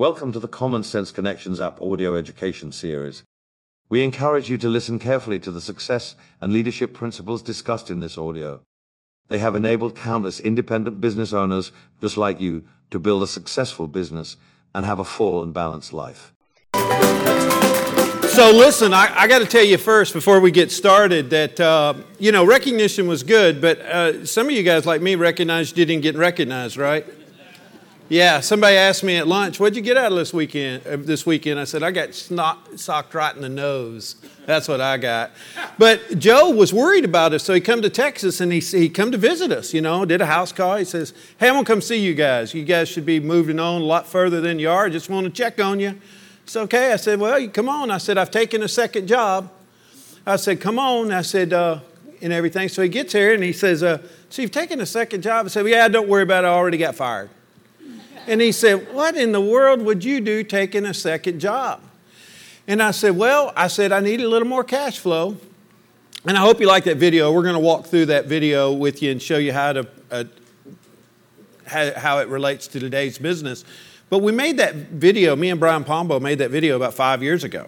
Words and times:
Welcome 0.00 0.32
to 0.32 0.38
the 0.38 0.48
Common 0.48 0.82
Sense 0.82 1.12
Connections 1.12 1.60
app 1.60 1.82
audio 1.82 2.16
education 2.16 2.72
series. 2.72 3.22
We 3.90 4.02
encourage 4.02 4.48
you 4.48 4.56
to 4.56 4.66
listen 4.66 4.98
carefully 4.98 5.38
to 5.40 5.50
the 5.50 5.60
success 5.60 6.14
and 6.40 6.54
leadership 6.54 6.94
principles 6.94 7.42
discussed 7.42 7.90
in 7.90 8.00
this 8.00 8.16
audio. 8.16 8.62
They 9.28 9.36
have 9.40 9.54
enabled 9.54 9.94
countless 9.94 10.40
independent 10.40 11.02
business 11.02 11.34
owners 11.34 11.70
just 12.00 12.16
like 12.16 12.40
you 12.40 12.64
to 12.90 12.98
build 12.98 13.22
a 13.22 13.26
successful 13.26 13.86
business 13.86 14.38
and 14.74 14.86
have 14.86 15.00
a 15.00 15.04
full 15.04 15.42
and 15.42 15.52
balanced 15.52 15.92
life. 15.92 16.32
So, 16.72 18.52
listen, 18.52 18.94
I, 18.94 19.12
I 19.14 19.26
got 19.26 19.40
to 19.40 19.46
tell 19.46 19.64
you 19.64 19.76
first 19.76 20.14
before 20.14 20.40
we 20.40 20.50
get 20.50 20.72
started 20.72 21.28
that, 21.28 21.60
uh, 21.60 21.92
you 22.18 22.32
know, 22.32 22.46
recognition 22.46 23.06
was 23.06 23.22
good, 23.22 23.60
but 23.60 23.80
uh, 23.80 24.24
some 24.24 24.46
of 24.46 24.52
you 24.52 24.62
guys, 24.62 24.86
like 24.86 25.02
me, 25.02 25.14
recognized 25.16 25.76
you 25.76 25.84
didn't 25.84 26.02
get 26.02 26.16
recognized, 26.16 26.78
right? 26.78 27.04
Yeah, 28.10 28.40
somebody 28.40 28.74
asked 28.74 29.04
me 29.04 29.18
at 29.18 29.28
lunch, 29.28 29.60
"What'd 29.60 29.76
you 29.76 29.82
get 29.82 29.96
out 29.96 30.10
of 30.10 30.18
this 30.18 30.34
weekend?" 30.34 30.84
Uh, 30.84 30.96
this 30.96 31.24
weekend, 31.24 31.60
I 31.60 31.64
said, 31.64 31.84
"I 31.84 31.92
got 31.92 32.12
snot, 32.12 32.58
socked 32.74 33.14
right 33.14 33.32
in 33.32 33.40
the 33.40 33.48
nose. 33.48 34.16
That's 34.46 34.66
what 34.66 34.80
I 34.80 34.96
got." 34.96 35.30
But 35.78 36.18
Joe 36.18 36.50
was 36.50 36.72
worried 36.72 37.04
about 37.04 37.32
us, 37.34 37.44
so 37.44 37.54
he 37.54 37.60
come 37.60 37.82
to 37.82 37.88
Texas 37.88 38.40
and 38.40 38.52
he 38.52 38.58
he 38.58 38.88
come 38.88 39.12
to 39.12 39.16
visit 39.16 39.52
us. 39.52 39.72
You 39.72 39.80
know, 39.80 40.04
did 40.04 40.20
a 40.20 40.26
house 40.26 40.50
call. 40.50 40.76
He 40.76 40.84
says, 40.84 41.12
"Hey, 41.38 41.46
I'm 41.46 41.54
gonna 41.54 41.64
come 41.64 41.80
see 41.80 41.98
you 41.98 42.14
guys. 42.14 42.52
You 42.52 42.64
guys 42.64 42.88
should 42.88 43.06
be 43.06 43.20
moving 43.20 43.60
on 43.60 43.80
a 43.80 43.84
lot 43.84 44.08
further 44.08 44.40
than 44.40 44.58
you 44.58 44.68
are. 44.68 44.86
I 44.86 44.88
just 44.88 45.08
want 45.08 45.26
to 45.26 45.30
check 45.32 45.60
on 45.60 45.78
you." 45.78 45.94
It's 46.42 46.56
okay. 46.56 46.92
I 46.92 46.96
said, 46.96 47.20
"Well, 47.20 47.48
come 47.50 47.68
on." 47.68 47.92
I 47.92 47.98
said, 47.98 48.18
"I've 48.18 48.32
taken 48.32 48.60
a 48.64 48.68
second 48.68 49.06
job." 49.06 49.52
I 50.26 50.34
said, 50.34 50.60
"Come 50.60 50.80
on." 50.80 51.12
I 51.12 51.22
said, 51.22 51.52
uh, 51.52 51.78
and 52.20 52.32
everything. 52.32 52.68
So 52.70 52.82
he 52.82 52.88
gets 52.88 53.12
here 53.12 53.32
and 53.34 53.44
he 53.44 53.52
says, 53.52 53.84
uh, 53.84 53.98
"So 54.30 54.42
you've 54.42 54.50
taken 54.50 54.80
a 54.80 54.86
second 54.86 55.22
job?" 55.22 55.46
I 55.46 55.48
said, 55.48 55.62
well, 55.62 55.70
"Yeah, 55.70 55.86
don't 55.86 56.08
worry 56.08 56.24
about 56.24 56.42
it. 56.42 56.48
I 56.48 56.50
already 56.50 56.76
got 56.76 56.96
fired." 56.96 57.30
And 58.26 58.40
he 58.40 58.52
said, 58.52 58.92
What 58.92 59.16
in 59.16 59.32
the 59.32 59.40
world 59.40 59.82
would 59.82 60.04
you 60.04 60.20
do 60.20 60.42
taking 60.44 60.86
a 60.86 60.94
second 60.94 61.40
job? 61.40 61.82
And 62.66 62.82
I 62.82 62.90
said, 62.90 63.16
Well, 63.16 63.52
I 63.56 63.68
said, 63.68 63.92
I 63.92 64.00
need 64.00 64.20
a 64.20 64.28
little 64.28 64.48
more 64.48 64.64
cash 64.64 64.98
flow. 64.98 65.36
And 66.26 66.36
I 66.36 66.40
hope 66.40 66.60
you 66.60 66.66
like 66.66 66.84
that 66.84 66.98
video. 66.98 67.32
We're 67.32 67.42
going 67.42 67.54
to 67.54 67.60
walk 67.60 67.86
through 67.86 68.06
that 68.06 68.26
video 68.26 68.72
with 68.72 69.02
you 69.02 69.10
and 69.10 69.22
show 69.22 69.38
you 69.38 69.52
how 69.52 69.72
to 69.72 69.88
uh, 70.10 70.24
how, 71.70 71.92
how 71.94 72.18
it 72.18 72.28
relates 72.28 72.66
to 72.68 72.80
today's 72.80 73.18
business. 73.18 73.64
But 74.10 74.18
we 74.18 74.32
made 74.32 74.58
that 74.58 74.74
video, 74.74 75.36
me 75.36 75.50
and 75.50 75.60
Brian 75.60 75.84
Pombo 75.84 76.18
made 76.18 76.38
that 76.38 76.50
video 76.50 76.76
about 76.76 76.94
five 76.94 77.22
years 77.22 77.44
ago. 77.44 77.66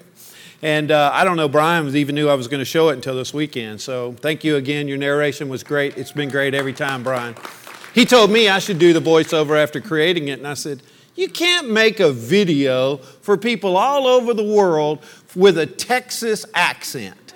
And 0.60 0.90
uh, 0.90 1.10
I 1.12 1.24
don't 1.24 1.36
know, 1.36 1.48
Brian 1.48 1.94
even 1.96 2.14
knew 2.14 2.28
I 2.28 2.34
was 2.34 2.48
going 2.48 2.60
to 2.60 2.64
show 2.64 2.88
it 2.90 2.94
until 2.94 3.16
this 3.16 3.32
weekend. 3.32 3.80
So 3.80 4.12
thank 4.20 4.44
you 4.44 4.56
again. 4.56 4.86
Your 4.86 4.98
narration 4.98 5.48
was 5.48 5.62
great. 5.62 5.96
It's 5.96 6.12
been 6.12 6.28
great 6.28 6.54
every 6.54 6.72
time, 6.72 7.02
Brian. 7.02 7.34
He 7.94 8.06
told 8.06 8.30
me 8.30 8.48
I 8.48 8.58
should 8.58 8.78
do 8.78 8.92
the 8.92 9.00
voiceover 9.00 9.62
after 9.62 9.80
creating 9.80 10.28
it, 10.28 10.38
and 10.38 10.48
I 10.48 10.54
said, 10.54 10.82
You 11.14 11.28
can't 11.28 11.70
make 11.70 12.00
a 12.00 12.12
video 12.12 12.96
for 12.96 13.36
people 13.36 13.76
all 13.76 14.06
over 14.06 14.32
the 14.32 14.44
world 14.44 15.04
with 15.34 15.58
a 15.58 15.66
Texas 15.66 16.46
accent. 16.54 17.34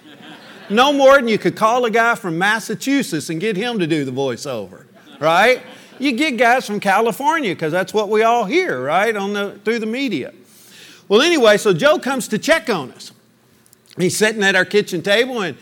No 0.68 0.92
more 0.92 1.16
than 1.16 1.28
you 1.28 1.38
could 1.38 1.56
call 1.56 1.84
a 1.84 1.90
guy 1.90 2.14
from 2.14 2.38
Massachusetts 2.38 3.30
and 3.30 3.40
get 3.40 3.56
him 3.56 3.78
to 3.78 3.86
do 3.86 4.04
the 4.04 4.10
voiceover, 4.10 4.86
right? 5.20 5.62
You 5.98 6.12
get 6.12 6.36
guys 6.36 6.66
from 6.66 6.80
California 6.80 7.54
because 7.54 7.72
that's 7.72 7.94
what 7.94 8.08
we 8.08 8.22
all 8.22 8.44
hear, 8.44 8.82
right, 8.82 9.14
on 9.14 9.32
the, 9.32 9.60
through 9.64 9.78
the 9.78 9.86
media. 9.86 10.32
Well, 11.08 11.22
anyway, 11.22 11.56
so 11.56 11.72
Joe 11.72 11.98
comes 11.98 12.28
to 12.28 12.38
check 12.38 12.68
on 12.68 12.90
us. 12.92 13.12
He's 13.96 14.16
sitting 14.16 14.42
at 14.42 14.56
our 14.56 14.64
kitchen 14.64 15.02
table 15.02 15.40
and 15.40 15.56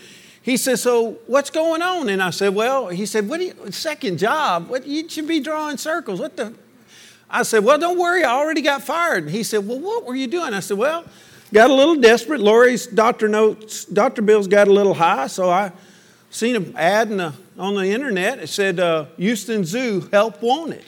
he 0.45 0.57
said, 0.57 0.77
So 0.77 1.17
what's 1.25 1.49
going 1.49 1.81
on? 1.81 2.07
And 2.07 2.21
I 2.21 2.29
said, 2.29 2.53
Well, 2.53 2.89
he 2.89 3.07
said, 3.07 3.27
What 3.27 3.39
do 3.39 3.45
you, 3.45 3.71
second 3.71 4.19
job? 4.19 4.69
What, 4.69 4.85
you 4.85 5.09
should 5.09 5.27
be 5.27 5.39
drawing 5.39 5.77
circles. 5.77 6.19
What 6.19 6.37
the? 6.37 6.53
I 7.27 7.41
said, 7.41 7.63
Well, 7.63 7.79
don't 7.79 7.97
worry, 7.97 8.23
I 8.23 8.31
already 8.31 8.61
got 8.61 8.83
fired. 8.83 9.23
And 9.23 9.31
he 9.31 9.41
said, 9.41 9.67
Well, 9.67 9.79
what 9.79 10.05
were 10.05 10.13
you 10.13 10.27
doing? 10.27 10.53
I 10.53 10.59
said, 10.59 10.77
Well, 10.77 11.03
got 11.51 11.71
a 11.71 11.73
little 11.73 11.95
desperate. 11.95 12.41
Lori's 12.41 12.85
doctor 12.85 13.27
notes, 13.27 13.85
doctor 13.85 14.21
bills 14.21 14.47
got 14.47 14.67
a 14.67 14.71
little 14.71 14.93
high, 14.93 15.25
so 15.25 15.49
I 15.49 15.71
seen 16.29 16.55
an 16.55 16.75
ad 16.77 17.09
the, 17.09 17.33
on 17.57 17.73
the 17.73 17.87
internet. 17.87 18.37
It 18.37 18.49
said, 18.49 18.79
uh, 18.79 19.05
Houston 19.17 19.65
Zoo, 19.65 20.07
help 20.11 20.43
wanted. 20.43 20.85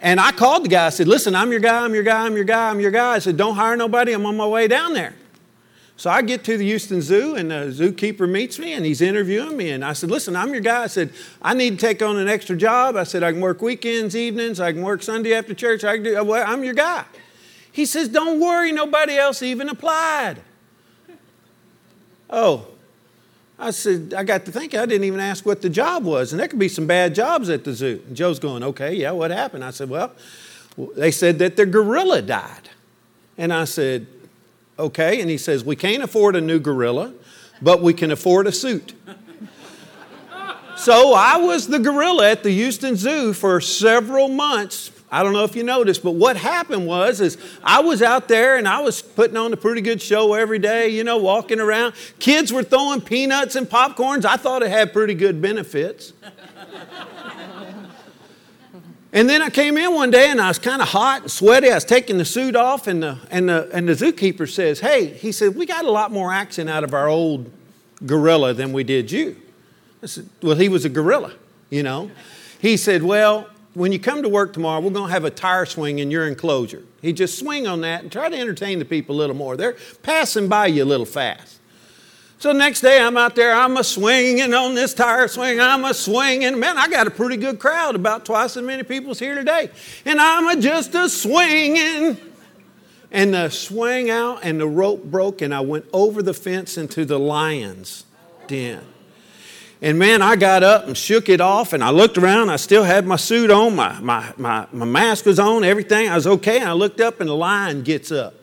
And 0.00 0.18
I 0.18 0.32
called 0.32 0.64
the 0.64 0.68
guy. 0.68 0.86
I 0.86 0.90
said, 0.90 1.06
Listen, 1.06 1.36
I'm 1.36 1.52
your 1.52 1.60
guy, 1.60 1.84
I'm 1.84 1.94
your 1.94 2.02
guy, 2.02 2.26
I'm 2.26 2.34
your 2.34 2.44
guy, 2.44 2.70
I'm 2.70 2.80
your 2.80 2.90
guy. 2.90 3.14
I 3.14 3.18
said, 3.20 3.36
Don't 3.36 3.54
hire 3.54 3.76
nobody, 3.76 4.14
I'm 4.14 4.26
on 4.26 4.36
my 4.36 4.48
way 4.48 4.66
down 4.66 4.94
there. 4.94 5.14
So 5.98 6.10
I 6.10 6.20
get 6.20 6.44
to 6.44 6.58
the 6.58 6.64
Houston 6.64 7.00
Zoo, 7.00 7.36
and 7.36 7.50
the 7.50 7.72
zookeeper 7.72 8.28
meets 8.28 8.58
me, 8.58 8.74
and 8.74 8.84
he's 8.84 9.00
interviewing 9.00 9.56
me. 9.56 9.70
And 9.70 9.82
I 9.82 9.94
said, 9.94 10.10
Listen, 10.10 10.36
I'm 10.36 10.52
your 10.52 10.60
guy. 10.60 10.82
I 10.82 10.86
said, 10.88 11.12
I 11.40 11.54
need 11.54 11.78
to 11.78 11.86
take 11.86 12.02
on 12.02 12.18
an 12.18 12.28
extra 12.28 12.54
job. 12.54 12.96
I 12.96 13.04
said, 13.04 13.22
I 13.22 13.32
can 13.32 13.40
work 13.40 13.62
weekends, 13.62 14.14
evenings, 14.14 14.60
I 14.60 14.72
can 14.72 14.82
work 14.82 15.02
Sunday 15.02 15.32
after 15.32 15.54
church. 15.54 15.84
I 15.84 15.94
can 15.94 16.04
do, 16.04 16.24
well, 16.24 16.44
I'm 16.46 16.64
your 16.64 16.74
guy. 16.74 17.04
He 17.72 17.86
says, 17.86 18.08
Don't 18.08 18.40
worry, 18.40 18.72
nobody 18.72 19.16
else 19.16 19.42
even 19.42 19.70
applied. 19.70 20.36
Oh, 22.28 22.66
I 23.58 23.70
said, 23.70 24.12
I 24.14 24.22
got 24.22 24.44
to 24.44 24.52
thinking, 24.52 24.78
I 24.78 24.84
didn't 24.84 25.04
even 25.04 25.20
ask 25.20 25.46
what 25.46 25.62
the 25.62 25.70
job 25.70 26.04
was. 26.04 26.32
And 26.32 26.40
there 26.40 26.48
could 26.48 26.58
be 26.58 26.68
some 26.68 26.86
bad 26.86 27.14
jobs 27.14 27.48
at 27.48 27.64
the 27.64 27.72
zoo. 27.72 28.02
And 28.06 28.14
Joe's 28.14 28.38
going, 28.38 28.62
Okay, 28.62 28.94
yeah, 28.94 29.12
what 29.12 29.30
happened? 29.30 29.64
I 29.64 29.70
said, 29.70 29.88
Well, 29.88 30.12
they 30.94 31.10
said 31.10 31.38
that 31.38 31.56
their 31.56 31.64
gorilla 31.64 32.20
died. 32.20 32.68
And 33.38 33.52
I 33.52 33.64
said, 33.64 34.06
Okay, 34.78 35.20
and 35.20 35.30
he 35.30 35.38
says, 35.38 35.64
We 35.64 35.76
can't 35.76 36.02
afford 36.02 36.36
a 36.36 36.40
new 36.40 36.58
gorilla, 36.58 37.14
but 37.62 37.82
we 37.82 37.94
can 37.94 38.10
afford 38.10 38.46
a 38.46 38.52
suit. 38.52 38.92
so 40.76 41.14
I 41.14 41.38
was 41.38 41.68
the 41.68 41.78
gorilla 41.78 42.30
at 42.30 42.42
the 42.42 42.50
Houston 42.50 42.96
Zoo 42.96 43.32
for 43.32 43.60
several 43.60 44.28
months. 44.28 44.90
I 45.10 45.22
don't 45.22 45.32
know 45.32 45.44
if 45.44 45.54
you 45.54 45.62
noticed, 45.62 46.02
but 46.02 46.12
what 46.12 46.36
happened 46.36 46.86
was 46.86 47.20
is 47.20 47.38
I 47.62 47.80
was 47.80 48.02
out 48.02 48.28
there 48.28 48.56
and 48.56 48.66
I 48.66 48.80
was 48.80 49.00
putting 49.00 49.36
on 49.36 49.52
a 49.52 49.56
pretty 49.56 49.80
good 49.80 50.02
show 50.02 50.34
every 50.34 50.58
day, 50.58 50.88
you 50.88 51.04
know, 51.04 51.16
walking 51.16 51.60
around. 51.60 51.94
Kids 52.18 52.52
were 52.52 52.64
throwing 52.64 53.00
peanuts 53.00 53.54
and 53.54 53.68
popcorns. 53.68 54.24
I 54.24 54.36
thought 54.36 54.62
it 54.62 54.70
had 54.70 54.92
pretty 54.92 55.14
good 55.14 55.40
benefits. 55.40 56.12
And 59.12 59.28
then 59.30 59.40
I 59.40 59.50
came 59.50 59.76
in 59.76 59.94
one 59.94 60.10
day 60.10 60.30
and 60.30 60.40
I 60.40 60.48
was 60.48 60.58
kind 60.58 60.82
of 60.82 60.88
hot 60.88 61.22
and 61.22 61.30
sweaty. 61.30 61.70
I 61.70 61.74
was 61.74 61.84
taking 61.84 62.18
the 62.18 62.24
suit 62.24 62.56
off, 62.56 62.86
and 62.86 63.02
the, 63.02 63.18
and, 63.30 63.48
the, 63.48 63.70
and 63.72 63.88
the 63.88 63.92
zookeeper 63.92 64.50
says, 64.50 64.80
Hey, 64.80 65.06
he 65.06 65.32
said, 65.32 65.54
we 65.54 65.64
got 65.64 65.84
a 65.84 65.90
lot 65.90 66.10
more 66.10 66.32
action 66.32 66.68
out 66.68 66.84
of 66.84 66.92
our 66.92 67.08
old 67.08 67.50
gorilla 68.04 68.52
than 68.52 68.72
we 68.72 68.84
did 68.84 69.10
you. 69.10 69.36
I 70.02 70.06
said, 70.06 70.28
Well, 70.42 70.56
he 70.56 70.68
was 70.68 70.84
a 70.84 70.88
gorilla, 70.88 71.32
you 71.70 71.82
know. 71.82 72.10
He 72.60 72.76
said, 72.76 73.02
Well, 73.02 73.48
when 73.74 73.92
you 73.92 73.98
come 73.98 74.22
to 74.22 74.28
work 74.28 74.52
tomorrow, 74.52 74.80
we're 74.80 74.90
going 74.90 75.08
to 75.08 75.12
have 75.12 75.24
a 75.24 75.30
tire 75.30 75.66
swing 75.66 75.98
in 75.98 76.10
your 76.10 76.26
enclosure. 76.26 76.82
He 77.02 77.12
just 77.12 77.38
swing 77.38 77.66
on 77.66 77.82
that 77.82 78.02
and 78.02 78.10
try 78.10 78.28
to 78.28 78.36
entertain 78.36 78.78
the 78.78 78.84
people 78.84 79.14
a 79.14 79.18
little 79.18 79.36
more. 79.36 79.56
They're 79.56 79.76
passing 80.02 80.48
by 80.48 80.68
you 80.68 80.82
a 80.82 80.86
little 80.86 81.06
fast. 81.06 81.55
So 82.38 82.52
next 82.52 82.82
day 82.82 83.00
I'm 83.00 83.16
out 83.16 83.34
there, 83.34 83.54
I'm 83.54 83.78
a 83.78 83.84
swinging 83.84 84.52
on 84.52 84.74
this 84.74 84.92
tire 84.92 85.26
swing, 85.26 85.58
I'm 85.58 85.84
a 85.84 85.94
swinging. 85.94 86.60
Man, 86.60 86.76
I 86.76 86.86
got 86.86 87.06
a 87.06 87.10
pretty 87.10 87.38
good 87.38 87.58
crowd, 87.58 87.94
about 87.94 88.26
twice 88.26 88.56
as 88.58 88.62
many 88.62 88.82
people's 88.82 89.18
here 89.18 89.34
today. 89.34 89.70
And 90.04 90.20
I'm 90.20 90.46
a 90.46 90.60
just 90.60 90.94
a 90.94 91.08
swinging. 91.08 92.18
And 93.10 93.32
the 93.32 93.48
swing 93.48 94.10
out 94.10 94.40
and 94.42 94.60
the 94.60 94.66
rope 94.66 95.04
broke 95.04 95.40
and 95.40 95.54
I 95.54 95.60
went 95.60 95.86
over 95.94 96.22
the 96.22 96.34
fence 96.34 96.76
into 96.76 97.06
the 97.06 97.18
lion's 97.18 98.04
den. 98.48 98.84
And 99.80 99.98
man, 99.98 100.20
I 100.20 100.36
got 100.36 100.62
up 100.62 100.86
and 100.86 100.96
shook 100.96 101.30
it 101.30 101.40
off 101.40 101.72
and 101.72 101.82
I 101.82 101.90
looked 101.90 102.18
around. 102.18 102.50
I 102.50 102.56
still 102.56 102.82
had 102.82 103.06
my 103.06 103.16
suit 103.16 103.50
on, 103.50 103.76
my, 103.76 103.98
my, 104.00 104.34
my, 104.36 104.66
my 104.72 104.84
mask 104.84 105.24
was 105.24 105.38
on, 105.38 105.64
everything. 105.64 106.08
I 106.08 106.14
was 106.14 106.26
okay. 106.26 106.58
And 106.58 106.68
I 106.68 106.72
looked 106.72 107.00
up 107.00 107.20
and 107.20 107.30
the 107.30 107.34
lion 107.34 107.82
gets 107.82 108.12
up. 108.12 108.34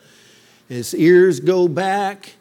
His 0.67 0.95
ears 0.95 1.39
go 1.39 1.67
back 1.67 2.33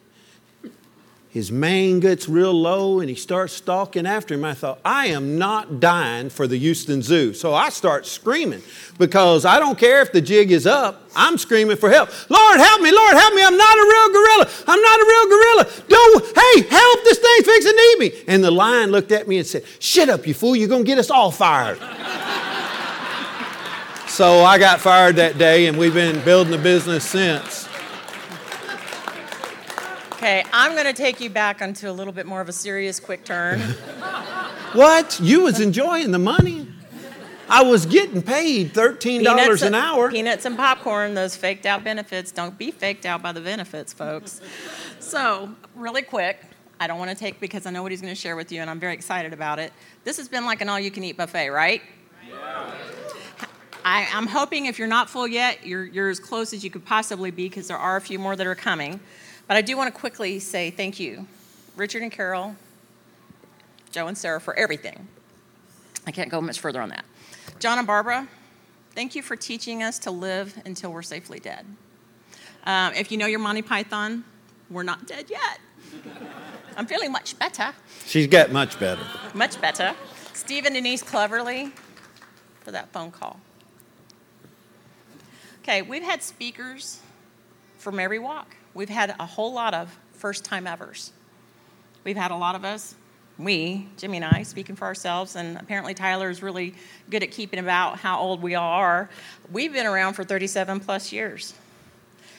his 1.33 1.51
mane 1.51 1.99
gets 2.01 2.29
real 2.29 2.53
low 2.53 3.01
and 3.01 3.09
he 3.09 3.15
starts 3.15 3.55
stalking 3.55 4.07
after 4.07 4.35
him. 4.35 4.45
I 4.45 4.53
thought, 4.53 4.81
I 4.85 5.07
am 5.07 5.39
not 5.39 5.81
dying 5.81 6.29
for 6.29 6.47
the 6.47 6.59
Houston 6.59 7.01
Zoo. 7.01 7.33
So 7.33 7.55
I 7.55 7.71
start 7.71 8.05
screaming 8.05 8.61
because 8.99 9.47
I 9.47 9.59
don't 9.59 9.79
care 9.79 10.03
if 10.03 10.13
the 10.13 10.21
jig 10.21 10.51
is 10.51 10.67
up, 10.67 11.09
I'm 11.17 11.39
screaming 11.39 11.79
for 11.79 11.89
help. 11.89 12.11
Lord, 12.29 12.59
help 12.59 12.83
me, 12.83 12.93
Lord, 12.93 13.15
help 13.15 13.33
me. 13.33 13.43
I'm 13.43 13.57
not 13.57 13.79
a 13.79 13.81
real 13.81 14.11
gorilla. 14.11 14.47
I'm 14.69 14.83
not 14.83 15.01
a 15.01 15.05
real 15.09 15.27
gorilla. 15.27 15.67
Don't, 15.89 16.23
hey, 16.37 16.61
help, 16.69 17.05
this 17.05 17.19
thing's 17.19 17.47
fixing 17.47 17.73
to 17.73 17.79
eat 17.79 17.99
me. 17.99 18.13
And 18.29 18.45
the 18.45 18.51
lion 18.51 18.91
looked 18.91 19.11
at 19.11 19.27
me 19.27 19.39
and 19.39 19.47
said, 19.47 19.65
Shut 19.79 20.11
up, 20.11 20.27
you 20.27 20.35
fool, 20.35 20.55
you're 20.55 20.69
going 20.69 20.85
to 20.85 20.87
get 20.87 20.99
us 20.99 21.11
all 21.11 21.31
fired. 21.31 21.79
so 24.07 24.45
I 24.45 24.59
got 24.59 24.83
fired 24.83 25.17
that 25.17 25.39
day 25.39 25.67
and 25.67 25.79
we've 25.79 25.95
been 25.95 26.23
building 26.27 26.53
a 26.53 26.59
business 26.59 27.09
since. 27.09 27.72
Okay, 30.23 30.45
I'm 30.53 30.75
going 30.75 30.85
to 30.85 30.93
take 30.93 31.21
you 31.21 31.31
back 31.31 31.61
onto 31.63 31.91
a 31.91 31.91
little 31.91 32.13
bit 32.13 32.27
more 32.27 32.41
of 32.41 32.49
a 32.49 32.53
serious 32.53 33.01
quick 33.01 33.25
turn. 33.25 33.59
what? 34.73 35.19
You 35.19 35.43
was 35.43 35.59
enjoying 35.59 36.13
the 36.13 36.19
money? 36.21 36.69
I 37.49 37.65
was 37.65 37.87
getting 37.87 38.23
paid 38.23 38.73
$13 38.73 39.01
peanuts 39.01 39.63
an 39.63 39.75
hour. 39.75 40.13
Peanuts 40.13 40.45
and 40.45 40.57
popcorn, 40.57 41.15
those 41.15 41.35
faked 41.35 41.67
out 41.67 41.83
benefits. 41.83 42.31
Don't 42.31 42.57
be 42.57 42.71
faked 42.71 43.05
out 43.05 43.21
by 43.21 43.33
the 43.33 43.41
benefits, 43.41 43.93
folks. 43.93 44.41
So, 45.01 45.57
really 45.75 46.03
quick, 46.03 46.41
I 46.79 46.87
don't 46.87 47.01
want 47.01 47.11
to 47.11 47.17
take 47.17 47.41
because 47.41 47.67
I 47.67 47.73
know 47.73 47.83
what 47.83 47.91
he's 47.91 48.01
going 48.01 48.15
to 48.15 48.21
share 48.21 48.37
with 48.37 48.53
you, 48.53 48.61
and 48.61 48.71
I'm 48.71 48.79
very 48.79 48.95
excited 48.95 49.33
about 49.33 49.59
it. 49.59 49.73
This 50.05 50.19
has 50.19 50.29
been 50.29 50.45
like 50.45 50.61
an 50.61 50.69
all 50.69 50.79
you 50.79 50.93
can 50.93 51.03
eat 51.03 51.17
buffet, 51.17 51.49
right? 51.49 51.83
Yeah. 52.29 52.75
I, 53.85 54.03
am 54.13 54.29
hoping 54.29 54.67
if 54.67 54.79
you're 54.79 54.87
not 54.87 55.11
full 55.11 55.27
yet, 55.27 55.67
you're, 55.67 55.85
you're 55.85 56.11
as 56.11 56.21
close 56.21 56.53
as 56.53 56.63
you 56.63 56.71
could 56.71 56.85
possibly 56.85 57.33
be 57.33 57.49
because 57.49 57.67
there 57.67 57.77
are 57.77 57.97
a 57.97 58.01
few 58.01 58.21
more 58.21 58.37
that 58.37 58.47
are 58.47 58.55
coming. 58.55 59.01
But 59.47 59.57
I 59.57 59.61
do 59.61 59.77
want 59.77 59.93
to 59.93 59.99
quickly 59.99 60.39
say 60.39 60.71
thank 60.71 60.99
you, 61.01 61.27
Richard 61.77 62.03
and 62.03 62.13
Carol, 62.13 62.57
Joe 63.91 64.07
and 64.07 64.17
Sarah, 64.17 64.41
for 64.41 64.55
everything. 64.55 65.09
I 66.07 66.11
can't 66.11 66.31
go 66.31 66.41
much 66.41 66.61
further 66.61 66.81
on 66.81 66.89
that. 66.91 67.05
John 67.59 67.79
and 67.79 67.87
Barbara, 67.87 68.29
thank 68.95 69.15
you 69.15 69.23
for 69.23 69.37
teaching 69.37 69.83
us 69.83 69.99
to 70.01 70.11
live 70.11 70.61
until 70.65 70.93
we're 70.93 71.03
safely 71.03 71.39
dead. 71.39 71.67
Um, 72.65 72.95
if 72.95 73.11
you 73.11 73.19
know 73.19 73.27
your 73.27 73.41
Monty 73.41 73.63
Python, 73.63 74.25
we're 74.71 74.83
not 74.83 75.07
dead 75.07 75.31
yet. 75.31 75.61
I'm 76.77 76.87
feeling 76.87 77.13
much 77.13 77.39
better. 77.39 77.73
She's 78.07 78.27
got 78.27 78.51
much 78.51 78.79
better. 78.79 79.03
Much 79.35 79.61
better. 79.61 79.95
Steve 80.33 80.65
and 80.65 80.75
Denise 80.75 81.03
Cleverly 81.03 81.73
for 82.61 82.71
that 82.71 82.91
phone 82.93 83.11
call. 83.11 83.39
Okay, 85.63 85.83
we've 85.83 86.03
had 86.03 86.23
speakers 86.23 87.01
from 87.79 88.01
every 88.01 88.19
walk. 88.19 88.57
We've 88.75 88.89
had 88.89 89.15
a 89.19 89.27
whole 89.27 89.53
lot 89.53 89.75
of 89.75 89.97
first 90.13 90.45
time 90.45 90.67
evers. 90.67 91.13
We've 92.05 92.17
had 92.17 92.31
a 92.31 92.37
lot 92.37 92.55
of 92.55 92.65
us, 92.65 92.95
we, 93.39 93.89
Jimi 93.97 94.17
and 94.17 94.25
I, 94.25 94.43
speaking 94.43 94.77
for 94.77 94.85
ourselves, 94.85 95.37
and 95.37 95.59
apparently 95.59 95.95
Tyler 95.95 96.31
is 96.31 96.43
really 96.43 96.75
good 97.11 97.23
at 97.23 97.31
keeping 97.31 97.59
about 97.59 97.99
how 97.99 98.19
old 98.19 98.43
we 98.43 98.55
all 98.55 98.73
are. 98.73 99.09
We've 99.51 99.73
been 99.73 99.87
around 99.87 100.15
for 100.15 100.25
37 100.25 100.81
plus 100.81 101.13
years. 101.13 101.55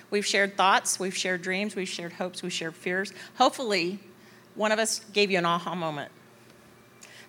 We've 0.09 0.25
shared 0.25 0.55
thoughts, 0.57 0.99
we've 0.99 1.15
shared 1.15 1.41
dreams, 1.41 1.75
we've 1.75 1.89
shared 1.89 2.13
hopes, 2.13 2.43
we've 2.43 2.53
shared 2.53 2.75
fears. 2.75 3.13
Hopefully, 3.37 3.99
one 4.55 4.71
of 4.71 4.79
us 4.79 4.99
gave 5.11 5.31
you 5.31 5.39
an 5.39 5.45
aha 5.45 5.73
moment. 5.73 6.11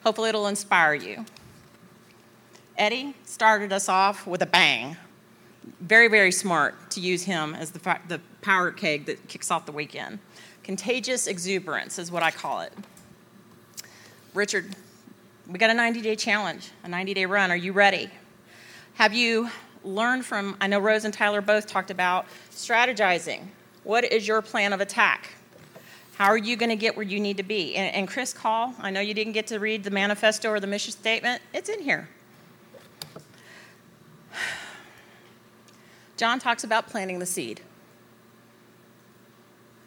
Hopefully, 0.03 0.29
it'll 0.29 0.49
inspire 0.49 0.95
you. 0.95 1.25
Eddie 2.77 3.15
started 3.25 3.73
us 3.73 3.89
off 3.89 4.27
with 4.27 4.43
a 4.43 4.47
bang. 4.47 4.97
Very, 5.81 6.08
very 6.08 6.32
smart 6.32 6.90
to 6.90 7.00
use 7.00 7.22
him 7.22 7.55
as 7.55 7.70
the, 7.70 7.99
the 8.08 8.20
power 8.43 8.70
keg 8.70 9.06
that 9.06 9.28
kicks 9.28 9.50
off 9.50 9.66
the 9.66 9.72
weekend. 9.72 10.19
Contagious 10.62 11.26
exuberance 11.26 11.99
is 11.99 12.11
what 12.11 12.22
I 12.22 12.31
call 12.31 12.61
it. 12.61 12.72
Richard, 14.32 14.75
we 15.49 15.58
got 15.58 15.70
a 15.70 15.75
90 15.75 16.00
day 16.00 16.16
challenge, 16.16 16.70
a 16.82 16.88
90 16.88 17.14
day 17.14 17.26
run. 17.26 17.50
Are 17.50 17.56
you 17.56 17.72
ready? 17.72 18.11
Have 18.94 19.12
you 19.12 19.50
learned 19.84 20.25
from, 20.25 20.56
I 20.61 20.66
know 20.66 20.78
Rose 20.78 21.05
and 21.05 21.12
Tyler 21.12 21.40
both 21.40 21.66
talked 21.66 21.90
about 21.90 22.26
strategizing. 22.50 23.46
What 23.84 24.05
is 24.05 24.26
your 24.26 24.43
plan 24.43 24.72
of 24.72 24.81
attack? 24.81 25.31
How 26.16 26.26
are 26.26 26.38
you 26.38 26.56
going 26.56 26.70
to 26.70 26.76
get 26.76 26.96
where 26.96 27.05
you 27.05 27.20
need 27.20 27.37
to 27.37 27.43
be? 27.43 27.75
And, 27.75 27.94
and 27.94 28.08
Chris 28.08 28.32
Call, 28.32 28.75
I 28.78 28.90
know 28.90 29.00
you 29.00 29.14
didn't 29.14 29.32
get 29.32 29.46
to 29.49 29.58
read 29.58 29.84
the 29.84 29.90
manifesto 29.90 30.49
or 30.49 30.61
the 30.61 30.66
mission 30.66 30.93
statement. 30.93 31.43
It's 31.52 31.69
in 31.69 31.81
here. 31.81 32.08
John 36.16 36.38
talks 36.38 36.64
about 36.64 36.87
planting 36.87 37.19
the 37.19 37.26
seed. 37.26 37.61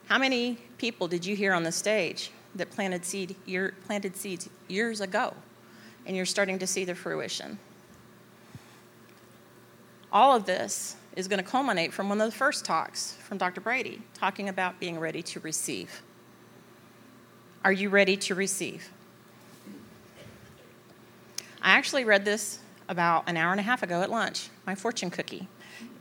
How 0.07 0.17
many 0.17 0.57
people 0.77 1.07
did 1.07 1.25
you 1.25 1.35
hear 1.35 1.53
on 1.53 1.63
the 1.63 1.71
stage 1.71 2.31
that 2.55 2.71
planted 2.71 3.05
seed 3.05 3.35
year, 3.45 3.75
planted 3.85 4.15
seeds 4.15 4.49
years 4.67 5.01
ago, 5.01 5.33
and 6.05 6.15
you're 6.15 6.25
starting 6.25 6.59
to 6.59 6.67
see 6.67 6.85
the 6.85 6.95
fruition? 6.95 7.59
All 10.11 10.35
of 10.35 10.45
this 10.45 10.95
is 11.15 11.27
going 11.27 11.43
to 11.43 11.49
culminate 11.49 11.93
from 11.93 12.09
one 12.09 12.21
of 12.21 12.29
the 12.29 12.37
first 12.37 12.63
talks 12.63 13.13
from 13.13 13.37
Dr. 13.37 13.59
Brady, 13.59 14.01
talking 14.13 14.49
about 14.49 14.79
being 14.79 14.99
ready 14.99 15.21
to 15.23 15.39
receive. 15.41 16.01
Are 17.63 17.71
you 17.71 17.89
ready 17.89 18.15
to 18.17 18.35
receive? 18.35 18.89
I 21.61 21.71
actually 21.71 22.05
read 22.05 22.23
this 22.23 22.59
about 22.87 23.27
an 23.27 23.35
hour 23.35 23.51
and 23.51 23.59
a 23.59 23.63
half 23.63 23.83
ago 23.83 24.01
at 24.01 24.09
lunch, 24.09 24.49
my 24.65 24.75
fortune 24.75 25.09
cookie. 25.09 25.49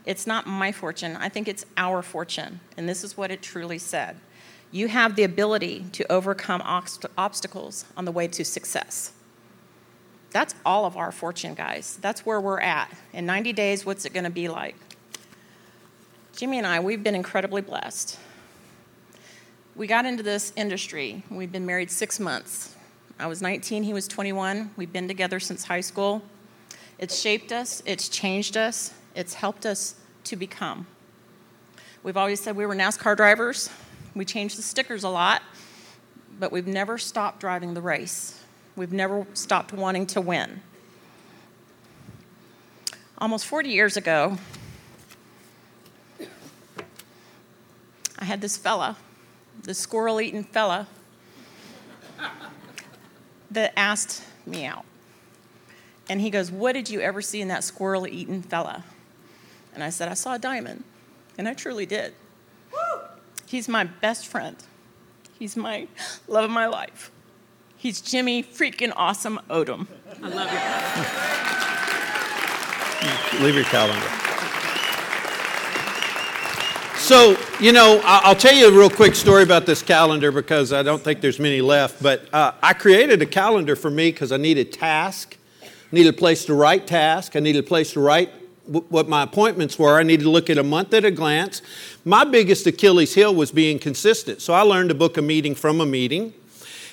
It's 0.07 0.25
not 0.25 0.47
my 0.47 0.71
fortune, 0.71 1.17
I 1.17 1.27
think 1.27 1.49
it's 1.49 1.65
our 1.75 2.01
fortune. 2.01 2.61
And 2.77 2.87
this 2.87 3.03
is 3.03 3.17
what 3.17 3.29
it 3.29 3.41
truly 3.41 3.77
said 3.77 4.15
You 4.71 4.87
have 4.87 5.17
the 5.17 5.23
ability 5.23 5.85
to 5.91 6.09
overcome 6.09 6.61
obstacles 6.65 7.85
on 7.97 8.05
the 8.05 8.11
way 8.13 8.29
to 8.29 8.45
success. 8.45 9.11
That's 10.31 10.55
all 10.65 10.85
of 10.85 10.95
our 10.95 11.11
fortune, 11.11 11.55
guys. 11.55 11.97
That's 12.01 12.25
where 12.25 12.39
we're 12.39 12.61
at. 12.61 12.89
In 13.11 13.25
90 13.25 13.51
days, 13.51 13.85
what's 13.85 14.05
it 14.05 14.13
going 14.13 14.23
to 14.23 14.29
be 14.29 14.47
like? 14.47 14.75
Jimi 16.33 16.55
and 16.55 16.67
I, 16.67 16.79
we've 16.79 17.03
been 17.03 17.15
incredibly 17.15 17.61
blessed. 17.61 18.17
We 19.75 19.87
got 19.87 20.05
into 20.05 20.23
this 20.23 20.53
industry. 20.55 21.23
We've 21.29 21.51
been 21.51 21.65
married 21.65 21.91
six 21.91 22.19
months. 22.19 22.75
I 23.19 23.27
was 23.27 23.41
19, 23.41 23.83
he 23.83 23.93
was 23.93 24.07
21. 24.07 24.71
We've 24.77 24.91
been 24.91 25.07
together 25.07 25.39
since 25.39 25.65
high 25.65 25.81
school. 25.81 26.21
It's 26.97 27.19
shaped 27.19 27.51
us, 27.51 27.81
it's 27.85 28.07
changed 28.09 28.55
us, 28.57 28.93
it's 29.17 29.33
helped 29.33 29.65
us 29.65 29.95
to 30.25 30.35
become. 30.35 30.85
We've 32.03 32.15
always 32.15 32.39
said 32.39 32.55
we 32.55 32.67
were 32.67 32.75
NASCAR 32.75 33.17
drivers. 33.17 33.71
We 34.13 34.25
changed 34.25 34.59
the 34.59 34.61
stickers 34.61 35.03
a 35.03 35.09
lot, 35.09 35.41
but 36.39 36.51
we've 36.51 36.67
never 36.67 36.99
stopped 36.99 37.39
driving 37.39 37.73
the 37.73 37.81
race. 37.81 38.43
We've 38.75 38.93
never 38.93 39.25
stopped 39.33 39.73
wanting 39.73 40.05
to 40.07 40.21
win. 40.21 40.61
Almost 43.17 43.47
40 43.47 43.69
years 43.69 43.97
ago, 43.97 44.37
I 48.19 48.25
had 48.25 48.39
this 48.39 48.55
fella, 48.55 48.97
this 49.63 49.79
squirrel 49.79 50.21
eating 50.21 50.43
fella, 50.43 50.87
that 53.49 53.73
asked 53.75 54.23
me 54.45 54.65
out. 54.65 54.85
And 56.07 56.21
he 56.21 56.29
goes, 56.29 56.51
What 56.51 56.73
did 56.73 56.87
you 56.87 57.01
ever 57.01 57.23
see 57.23 57.41
in 57.41 57.47
that 57.47 57.63
squirrel 57.63 58.05
eating 58.05 58.43
fella? 58.43 58.83
And 59.77 59.83
I 59.83 59.91
said, 59.91 60.09
I 60.09 60.15
saw 60.15 60.33
a 60.33 60.39
diamond. 60.39 60.83
And 61.37 61.47
I 61.47 61.53
truly 61.53 61.85
did. 61.85 62.15
Woo! 62.73 63.01
He's 63.45 63.69
my 63.69 63.83
best 63.83 64.25
friend. 64.25 64.55
He's 65.37 65.55
my 65.55 65.87
love 66.27 66.45
of 66.45 66.49
my 66.49 66.65
life. 66.65 67.11
He's 67.77 68.01
Jimi 68.01 68.43
freaking 68.43 68.91
awesome 68.95 69.39
Odom. 69.51 69.85
I 70.23 70.29
love 70.29 70.51
you. 73.37 73.39
Leave 73.45 73.53
your 73.53 73.65
calendar. 73.65 74.07
So, 76.97 77.37
you 77.59 77.71
know, 77.71 78.01
I'll 78.03 78.33
tell 78.33 78.55
you 78.55 78.67
a 78.67 78.71
real 78.71 78.89
quick 78.89 79.13
story 79.13 79.43
about 79.43 79.67
this 79.67 79.83
calendar 79.83 80.31
because 80.31 80.73
I 80.73 80.81
don't 80.81 81.03
think 81.03 81.21
there's 81.21 81.39
many 81.39 81.61
left. 81.61 82.01
But 82.01 82.33
uh, 82.33 82.53
I 82.63 82.73
created 82.73 83.21
a 83.21 83.27
calendar 83.27 83.75
for 83.75 83.91
me 83.91 84.09
because 84.09 84.31
I 84.31 84.37
needed 84.37 84.73
task, 84.73 85.37
needed 85.91 86.15
a 86.15 86.17
place 86.17 86.45
to 86.45 86.55
write 86.55 86.87
task, 86.87 87.35
I 87.35 87.41
needed 87.41 87.63
a 87.63 87.67
place 87.67 87.93
to 87.93 87.99
write 87.99 88.31
what 88.67 89.07
my 89.07 89.23
appointments 89.23 89.79
were. 89.79 89.97
I 89.97 90.03
needed 90.03 90.23
to 90.23 90.29
look 90.29 90.49
at 90.49 90.57
a 90.57 90.63
month 90.63 90.93
at 90.93 91.05
a 91.05 91.11
glance. 91.11 91.61
My 92.05 92.23
biggest 92.23 92.67
Achilles 92.67 93.13
heel 93.13 93.33
was 93.33 93.51
being 93.51 93.79
consistent. 93.79 94.41
So 94.41 94.53
I 94.53 94.61
learned 94.61 94.89
to 94.89 94.95
book 94.95 95.17
a 95.17 95.21
meeting 95.21 95.55
from 95.55 95.81
a 95.81 95.85
meeting. 95.85 96.33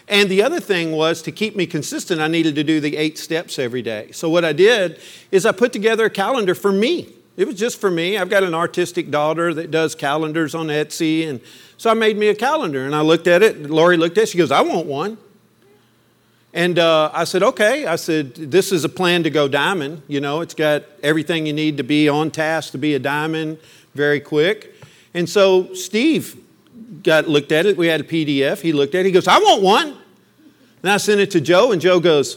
And 0.07 0.29
the 0.29 0.43
other 0.43 0.61
thing 0.61 0.93
was 0.93 1.23
to 1.23 1.33
keep 1.33 1.57
me 1.57 1.67
consistent, 1.67 2.21
I 2.21 2.29
needed 2.29 2.55
to 2.57 2.65
do 2.65 2.81
the 2.81 2.97
eight 2.97 3.19
steps 3.19 3.59
every 3.59 3.83
day. 3.83 4.11
So 4.13 4.29
what 4.29 4.45
I 4.45 4.53
did 4.53 5.01
is 5.31 5.47
I 5.47 5.53
put 5.53 5.73
together 5.73 6.05
a 6.05 6.11
calendar 6.11 6.55
for 6.55 6.73
me. 6.73 7.09
It 7.37 7.47
was 7.47 7.57
just 7.57 7.81
for 7.81 7.91
me. 7.91 8.17
I've 8.19 8.29
got 8.29 8.45
an 8.45 8.55
artistic 8.55 9.11
daughter 9.11 9.53
that 9.55 9.71
does 9.71 9.95
calendars 9.95 10.55
on 10.55 10.67
Etsy. 10.67 11.29
And 11.29 11.41
so 11.79 11.91
I 11.91 11.95
made 11.95 12.17
me 12.17 12.29
a 12.29 12.35
calendar 12.35 12.85
and 12.85 12.95
I 12.95 13.01
looked 13.01 13.27
at 13.27 13.43
it. 13.43 13.69
Lori 13.71 13.97
looked 13.97 14.19
at 14.19 14.25
it. 14.25 14.29
She 14.29 14.39
goes, 14.39 14.53
I 14.53 14.61
want 14.61 14.87
one. 14.87 15.19
And 16.55 16.79
uh, 16.79 17.11
I 17.13 17.25
said, 17.25 17.43
okay. 17.43 17.85
I 17.85 17.97
said, 17.97 18.37
this 18.37 18.71
is 18.71 18.85
a 18.85 18.89
plan 18.89 19.25
to 19.25 19.31
go 19.31 19.49
diamond. 19.49 20.03
You 20.07 20.21
know, 20.21 20.41
it's 20.41 20.55
got 20.55 20.85
everything 21.03 21.47
you 21.47 21.53
need 21.53 21.79
to 21.79 21.83
be 21.83 22.09
on 22.09 22.31
task 22.31 22.71
to 22.73 22.79
be 22.79 22.95
a 22.95 23.01
diamond 23.01 23.59
very 23.95 24.21
quick. 24.21 24.73
And 25.15 25.29
so 25.29 25.75
Steve 25.75 26.41
got 27.03 27.29
looked 27.29 27.51
at 27.51 27.67
it. 27.67 27.77
We 27.77 27.89
had 27.89 28.01
a 28.01 28.05
PDF. 28.05 28.61
He 28.61 28.73
looked 28.73 28.95
at 28.95 29.01
it. 29.01 29.07
He 29.07 29.13
goes, 29.13 29.27
I 29.27 29.39
want 29.39 29.63
one. 29.63 29.99
And 30.83 30.93
I 30.93 30.97
sent 30.99 31.21
it 31.21 31.33
to 31.33 31.41
Joe, 31.41 31.73
and 31.73 31.81
Joe 31.81 31.99
goes, 31.99 32.37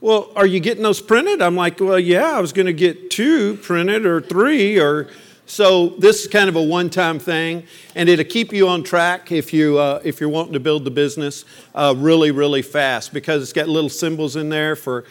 Well, 0.00 0.30
are 0.36 0.46
you 0.46 0.60
getting 0.60 0.82
those 0.82 1.00
printed? 1.00 1.40
I'm 1.40 1.56
like, 1.56 1.80
Well, 1.80 1.98
yeah, 1.98 2.36
I 2.36 2.40
was 2.40 2.52
going 2.52 2.66
to 2.66 2.72
get 2.72 3.10
two 3.10 3.56
printed 3.56 4.04
or 4.04 4.20
three 4.20 4.78
or 4.78 5.08
so 5.48 5.88
this 5.98 6.22
is 6.22 6.28
kind 6.28 6.48
of 6.48 6.56
a 6.56 6.62
one-time 6.62 7.18
thing, 7.18 7.64
and 7.94 8.08
it'll 8.08 8.24
keep 8.24 8.52
you 8.52 8.68
on 8.68 8.82
track 8.82 9.32
if 9.32 9.52
you 9.52 9.78
uh, 9.78 10.00
if 10.04 10.20
you're 10.20 10.28
wanting 10.28 10.52
to 10.52 10.60
build 10.60 10.84
the 10.84 10.90
business 10.90 11.44
uh, 11.74 11.94
really 11.96 12.30
really 12.30 12.62
fast 12.62 13.12
because 13.12 13.42
it's 13.42 13.52
got 13.52 13.66
little 13.66 13.90
symbols 13.90 14.36
in 14.36 14.50
there 14.50 14.76
for 14.76 15.04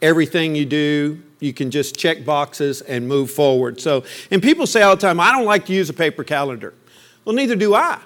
everything 0.00 0.54
you 0.54 0.64
do. 0.64 1.20
You 1.40 1.52
can 1.52 1.70
just 1.70 1.96
check 1.98 2.24
boxes 2.24 2.82
and 2.82 3.08
move 3.08 3.30
forward. 3.30 3.80
So, 3.80 4.04
and 4.30 4.42
people 4.42 4.66
say 4.66 4.82
all 4.82 4.94
the 4.94 5.00
time, 5.00 5.18
"I 5.18 5.32
don't 5.32 5.44
like 5.44 5.66
to 5.66 5.72
use 5.72 5.90
a 5.90 5.94
paper 5.94 6.22
calendar." 6.24 6.72
Well, 7.24 7.34
neither 7.34 7.56
do 7.56 7.74
I. 7.74 7.98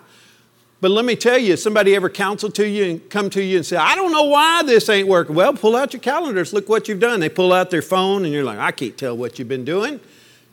But 0.81 0.91
let 0.91 1.05
me 1.05 1.17
tell 1.17 1.39
you, 1.39 1.57
somebody 1.57 1.95
ever 1.95 2.11
counsel 2.11 2.51
to 2.51 2.69
you 2.69 2.85
and 2.85 3.11
come 3.11 3.31
to 3.31 3.43
you 3.43 3.57
and 3.57 3.65
say, 3.65 3.77
I 3.77 3.95
don't 3.95 4.13
know 4.13 4.25
why 4.25 4.63
this 4.65 4.87
ain't 4.91 5.09
working. 5.09 5.35
Well, 5.35 5.55
pull 5.55 5.77
out 5.77 5.95
your 5.95 6.01
calendars, 6.03 6.53
look 6.53 6.69
what 6.69 6.89
you've 6.89 7.01
done. 7.01 7.21
They 7.21 7.31
pull 7.31 7.55
out 7.55 7.71
their 7.71 7.81
phone 7.81 8.25
and 8.25 8.35
you're 8.35 8.45
like, 8.45 8.59
I 8.59 8.71
can't 8.71 8.95
tell 8.99 9.17
what 9.17 9.39
you've 9.39 9.49
been 9.49 9.65
doing. 9.65 9.99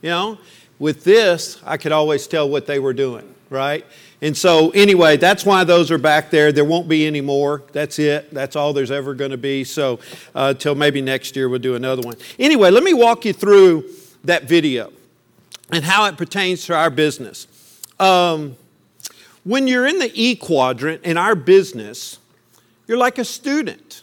You 0.02 0.10
know, 0.10 0.38
with 0.82 1.04
this, 1.04 1.62
I 1.64 1.78
could 1.78 1.92
always 1.92 2.26
tell 2.26 2.50
what 2.50 2.66
they 2.66 2.80
were 2.80 2.92
doing, 2.92 3.36
right? 3.52 3.86
And 4.20 4.36
so, 4.36 4.72
anyway, 4.72 5.16
that's 5.16 5.46
why 5.46 5.64
those 5.64 5.92
are 5.92 6.00
back 6.00 6.32
there. 6.32 6.52
There 6.52 6.66
won't 6.66 6.88
be 6.88 7.06
any 7.06 7.22
more. 7.22 7.62
That's 7.72 8.00
it. 8.00 8.34
That's 8.34 8.56
all 8.56 8.74
there's 8.74 8.90
ever 8.90 9.14
going 9.14 9.30
to 9.30 9.38
be. 9.38 9.64
So, 9.64 10.00
uh, 10.34 10.54
until 10.56 10.74
maybe 10.74 11.00
next 11.00 11.36
year, 11.36 11.50
we'll 11.50 11.60
do 11.60 11.76
another 11.76 12.02
one. 12.02 12.16
Anyway, 12.40 12.72
let 12.72 12.82
me 12.82 12.96
walk 12.96 13.26
you 13.26 13.32
through 13.34 13.92
that 14.24 14.46
video 14.46 14.92
and 15.72 15.84
how 15.84 16.06
it 16.06 16.18
pertains 16.18 16.66
to 16.66 16.76
our 16.76 16.90
business. 16.90 17.46
Um, 18.00 18.58
when 19.44 19.68
you're 19.68 19.86
in 19.86 20.00
the 20.00 20.12
E 20.16 20.36
quadrant 20.36 21.04
in 21.04 21.16
our 21.16 21.36
business, 21.36 22.18
you're 22.88 22.98
like 22.98 23.20
a 23.20 23.26
student. 23.26 24.02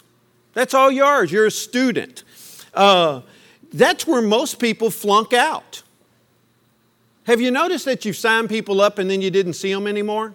That's 0.54 0.74
all 0.74 0.92
you 0.92 1.02
are, 1.02 1.24
you're 1.24 1.46
a 1.46 1.50
student. 1.50 2.22
Uh, 2.72 3.22
that's 3.72 4.06
where 4.06 4.22
most 4.22 4.60
people 4.60 4.90
flunk 4.90 5.32
out. 5.32 5.82
Have 7.28 7.42
you 7.42 7.50
noticed 7.50 7.84
that 7.84 8.06
you've 8.06 8.16
signed 8.16 8.48
people 8.48 8.80
up 8.80 8.98
and 8.98 9.10
then 9.10 9.20
you 9.20 9.30
didn't 9.30 9.52
see 9.52 9.70
them 9.70 9.86
anymore? 9.86 10.32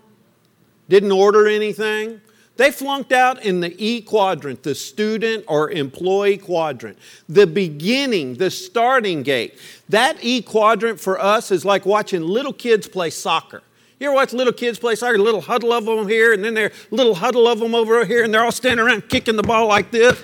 Didn't 0.89 1.11
order 1.11 1.47
anything? 1.47 2.21
They 2.55 2.69
flunked 2.69 3.11
out 3.11 3.43
in 3.43 3.61
the 3.61 3.75
E 3.83 3.99
quadrant, 3.99 4.61
the 4.61 4.75
student 4.75 5.43
or 5.47 5.71
employee 5.71 6.37
quadrant. 6.37 6.99
The 7.27 7.47
beginning, 7.47 8.35
the 8.35 8.51
starting 8.51 9.23
gate. 9.23 9.57
That 9.89 10.17
E 10.21 10.43
quadrant 10.43 10.99
for 10.99 11.19
us 11.19 11.49
is 11.49 11.65
like 11.65 11.83
watching 11.83 12.21
little 12.21 12.53
kids 12.53 12.87
play 12.87 13.09
soccer. 13.09 13.63
You 13.99 14.09
ever 14.09 14.15
watch 14.15 14.31
little 14.31 14.53
kids 14.53 14.77
play 14.77 14.93
soccer? 14.93 15.15
A 15.15 15.17
little 15.17 15.41
huddle 15.41 15.73
of 15.73 15.85
them 15.85 16.07
here, 16.07 16.31
and 16.31 16.45
then 16.45 16.53
there 16.53 16.71
little 16.91 17.15
huddle 17.15 17.47
of 17.47 17.57
them 17.59 17.73
over 17.73 18.05
here, 18.05 18.23
and 18.23 18.31
they're 18.31 18.45
all 18.45 18.51
standing 18.51 18.85
around 18.85 19.09
kicking 19.09 19.35
the 19.35 19.41
ball 19.41 19.67
like 19.67 19.89
this. 19.89 20.21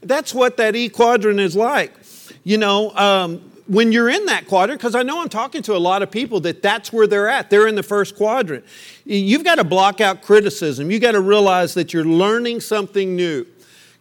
That's 0.00 0.32
what 0.32 0.56
that 0.56 0.74
E 0.74 0.88
quadrant 0.88 1.40
is 1.40 1.54
like. 1.54 1.92
You 2.42 2.56
know, 2.56 2.96
um, 2.96 3.52
when 3.66 3.92
you're 3.92 4.08
in 4.08 4.26
that 4.26 4.46
quadrant, 4.46 4.80
because 4.80 4.94
I 4.94 5.02
know 5.02 5.20
I'm 5.20 5.28
talking 5.28 5.62
to 5.62 5.76
a 5.76 5.78
lot 5.78 6.02
of 6.02 6.10
people 6.10 6.40
that 6.40 6.62
that's 6.62 6.92
where 6.92 7.06
they're 7.06 7.28
at. 7.28 7.50
They're 7.50 7.66
in 7.66 7.74
the 7.74 7.82
first 7.82 8.16
quadrant. 8.16 8.64
You've 9.04 9.44
got 9.44 9.56
to 9.56 9.64
block 9.64 10.00
out 10.00 10.22
criticism. 10.22 10.90
You've 10.90 11.02
got 11.02 11.12
to 11.12 11.20
realize 11.20 11.74
that 11.74 11.92
you're 11.92 12.04
learning 12.04 12.60
something 12.60 13.16
new. 13.16 13.46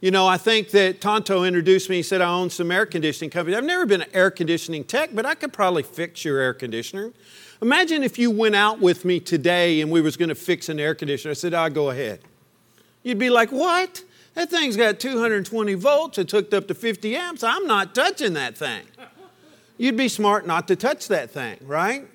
You 0.02 0.12
know, 0.12 0.28
I 0.28 0.38
think 0.38 0.70
that 0.72 1.02
Tonto 1.02 1.44
introduced 1.44 1.90
me. 1.90 1.98
He 1.98 2.04
said, 2.04 2.22
I 2.22 2.30
own 2.30 2.50
some 2.50 2.70
air 2.70 2.86
conditioning 2.86 3.32
companies. 3.32 3.58
I've 3.58 3.64
never 3.64 3.86
been 3.86 4.04
an 4.04 4.10
air 4.14 4.30
conditioning 4.30 4.84
tech, 4.84 5.10
but 5.14 5.26
I 5.26 5.34
could 5.34 5.52
probably 5.52 5.84
fix 5.84 6.24
your 6.24 6.40
air 6.40 6.54
conditioner. 6.54 7.12
Imagine 7.62 8.04
if 8.04 8.20
you 8.20 8.30
went 8.30 8.56
out 8.56 8.80
with 8.80 9.06
me 9.06 9.20
today 9.20 9.82
and 9.82 9.90
we 9.90 10.02
was 10.02 10.18
going 10.18 10.30
to 10.30 10.36
fix 10.36 10.70
an 10.70 10.80
air 10.80 10.94
conditioner. 10.94 11.32
I 11.32 11.34
said, 11.34 11.54
I'll 11.54 11.70
go 11.70 11.90
ahead. 11.90 12.20
You'd 13.02 13.18
be 13.18 13.30
like, 13.30 13.52
what? 13.52 14.04
That 14.36 14.52
thing's 14.52 14.76
got 14.76 15.00
220 15.00 15.74
volts. 15.76 16.18
It's 16.18 16.34
hooked 16.34 16.54
up 16.54 16.68
to 16.68 16.76
50 16.76 17.16
amps. 17.16 17.44
I'm 17.44 17.66
not 17.66 17.96
touching 17.96 18.34
that 18.34 18.58
thing. 18.58 18.84
You'd 19.78 19.98
be 19.98 20.08
smart 20.08 20.48
not 20.48 20.68
to 20.70 20.76
touch 20.76 21.08
that 21.10 21.32
thing, 21.32 21.58
right? 21.62 22.08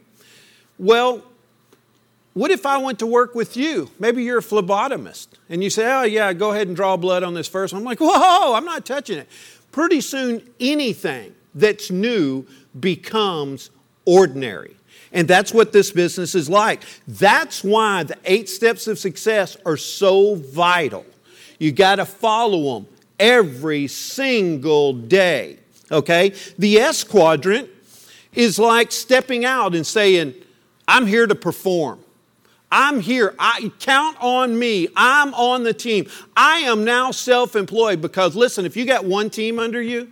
Well, 0.78 1.22
what 2.32 2.50
if 2.50 2.64
I 2.64 2.78
went 2.78 3.00
to 3.00 3.06
work 3.06 3.34
with 3.34 3.56
you? 3.56 3.90
Maybe 3.98 4.22
you're 4.22 4.38
a 4.38 4.42
phlebotomist 4.42 5.28
and 5.48 5.62
you 5.62 5.70
say, 5.70 5.92
Oh, 5.92 6.02
yeah, 6.04 6.32
go 6.32 6.52
ahead 6.52 6.68
and 6.68 6.76
draw 6.76 6.96
blood 6.96 7.22
on 7.22 7.34
this 7.34 7.48
first. 7.48 7.72
one. 7.72 7.82
I'm 7.82 7.86
like, 7.86 8.00
Whoa, 8.00 8.54
I'm 8.54 8.64
not 8.64 8.86
touching 8.86 9.18
it. 9.18 9.28
Pretty 9.72 10.00
soon, 10.00 10.48
anything 10.58 11.34
that's 11.54 11.90
new 11.90 12.46
becomes 12.78 13.70
ordinary. 14.04 14.76
And 15.12 15.26
that's 15.26 15.52
what 15.52 15.72
this 15.72 15.90
business 15.90 16.34
is 16.34 16.48
like. 16.48 16.82
That's 17.08 17.64
why 17.64 18.04
the 18.04 18.16
eight 18.24 18.48
steps 18.48 18.86
of 18.86 18.98
success 18.98 19.56
are 19.66 19.76
so 19.76 20.36
vital. 20.36 21.04
You 21.58 21.72
got 21.72 21.96
to 21.96 22.06
follow 22.06 22.74
them 22.80 22.88
every 23.18 23.88
single 23.88 24.92
day. 24.92 25.58
Okay? 25.90 26.34
The 26.58 26.78
S 26.78 27.04
quadrant 27.04 27.68
is 28.32 28.58
like 28.58 28.92
stepping 28.92 29.44
out 29.44 29.74
and 29.74 29.86
saying, 29.86 30.34
I'm 30.86 31.06
here 31.06 31.26
to 31.26 31.34
perform. 31.34 32.00
I'm 32.72 33.00
here. 33.00 33.34
I 33.38 33.72
count 33.80 34.16
on 34.20 34.56
me. 34.56 34.88
I'm 34.94 35.34
on 35.34 35.64
the 35.64 35.74
team. 35.74 36.06
I 36.36 36.58
am 36.58 36.84
now 36.84 37.10
self-employed 37.10 38.00
because 38.00 38.36
listen, 38.36 38.64
if 38.64 38.76
you 38.76 38.84
got 38.84 39.04
one 39.04 39.28
team 39.28 39.58
under 39.58 39.82
you, 39.82 40.10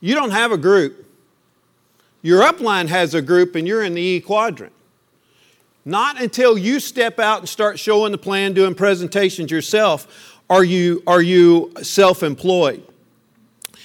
you 0.00 0.14
don't 0.14 0.32
have 0.32 0.52
a 0.52 0.58
group. 0.58 1.06
Your 2.20 2.42
upline 2.42 2.88
has 2.88 3.14
a 3.14 3.22
group 3.22 3.54
and 3.54 3.66
you're 3.66 3.82
in 3.82 3.94
the 3.94 4.00
E 4.00 4.20
quadrant. 4.20 4.72
Not 5.86 6.20
until 6.20 6.56
you 6.56 6.80
step 6.80 7.18
out 7.18 7.40
and 7.40 7.48
start 7.48 7.78
showing 7.78 8.12
the 8.12 8.18
plan, 8.18 8.54
doing 8.54 8.74
presentations 8.74 9.50
yourself, 9.50 10.40
are 10.48 10.64
you, 10.64 11.02
are 11.06 11.22
you 11.22 11.72
self 11.82 12.22
employed. 12.22 12.82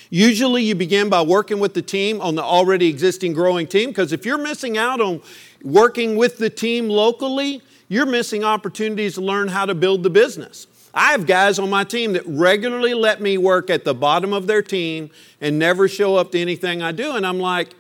Usually, 0.10 0.63
you 0.63 0.74
begin 0.74 1.10
by 1.10 1.22
working 1.22 1.60
with 1.60 1.75
the 1.75 1.84
team 1.84 2.20
on 2.20 2.36
the 2.36 2.44
already 2.44 2.88
existing 2.88 3.34
growing 3.34 3.68
team, 3.68 3.89
because 3.89 4.12
if 4.12 4.25
you're 4.25 4.39
missing 4.39 4.78
out 4.78 5.00
on 5.00 5.22
working 5.63 6.16
with 6.16 6.38
the 6.38 6.50
team 6.50 6.89
locally, 6.89 7.62
you're 7.89 8.08
missing 8.08 8.44
opportunities 8.44 9.16
to 9.16 9.22
learn 9.22 9.48
how 9.48 9.66
to 9.66 9.75
build 9.75 10.01
the 10.04 10.10
business. 10.10 10.66
I 10.94 11.12
have 11.12 11.28
guys 11.28 11.60
on 11.60 11.70
my 11.70 11.84
team 11.84 12.13
that 12.13 12.24
regularly 12.25 12.96
let 12.96 13.22
me 13.22 13.38
work 13.38 13.70
at 13.70 13.86
the 13.86 13.94
bottom 13.94 14.34
of 14.34 14.48
their 14.48 14.63
team 14.63 15.12
and 15.39 15.60
never 15.60 15.88
show 15.88 16.16
up 16.16 16.32
to 16.32 16.39
anything 16.39 16.82
I 16.82 16.92
do. 16.92 17.16
And 17.16 17.25
I'm 17.25 17.39
like, 17.39 17.75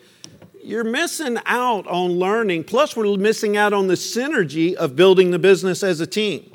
you're 0.63 0.83
missing 0.83 1.39
out 1.47 1.87
on 1.87 2.19
learning. 2.19 2.65
Plus, 2.65 2.95
we're 2.95 3.17
missing 3.17 3.57
out 3.57 3.73
on 3.73 3.87
the 3.87 3.95
synergy 3.95 4.75
of 4.75 4.95
building 4.95 5.31
the 5.31 5.39
business 5.39 5.81
as 5.81 5.99
a 5.99 6.05
team. 6.05 6.51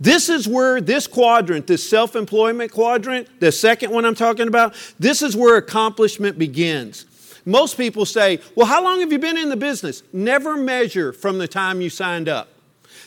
This 0.00 0.28
is 0.28 0.46
where 0.46 0.80
this 0.80 1.06
quadrant, 1.06 1.66
this 1.66 1.88
self 1.88 2.14
employment 2.14 2.72
quadrant, 2.72 3.40
the 3.40 3.50
second 3.50 3.90
one 3.90 4.04
I'm 4.04 4.14
talking 4.14 4.46
about, 4.46 4.74
this 4.98 5.22
is 5.22 5.36
where 5.36 5.56
accomplishment 5.56 6.38
begins. 6.38 7.04
Most 7.44 7.76
people 7.76 8.04
say, 8.04 8.40
Well, 8.54 8.66
how 8.66 8.82
long 8.82 9.00
have 9.00 9.10
you 9.10 9.18
been 9.18 9.36
in 9.36 9.48
the 9.48 9.56
business? 9.56 10.02
Never 10.12 10.56
measure 10.56 11.12
from 11.12 11.38
the 11.38 11.48
time 11.48 11.80
you 11.80 11.90
signed 11.90 12.28
up. 12.28 12.48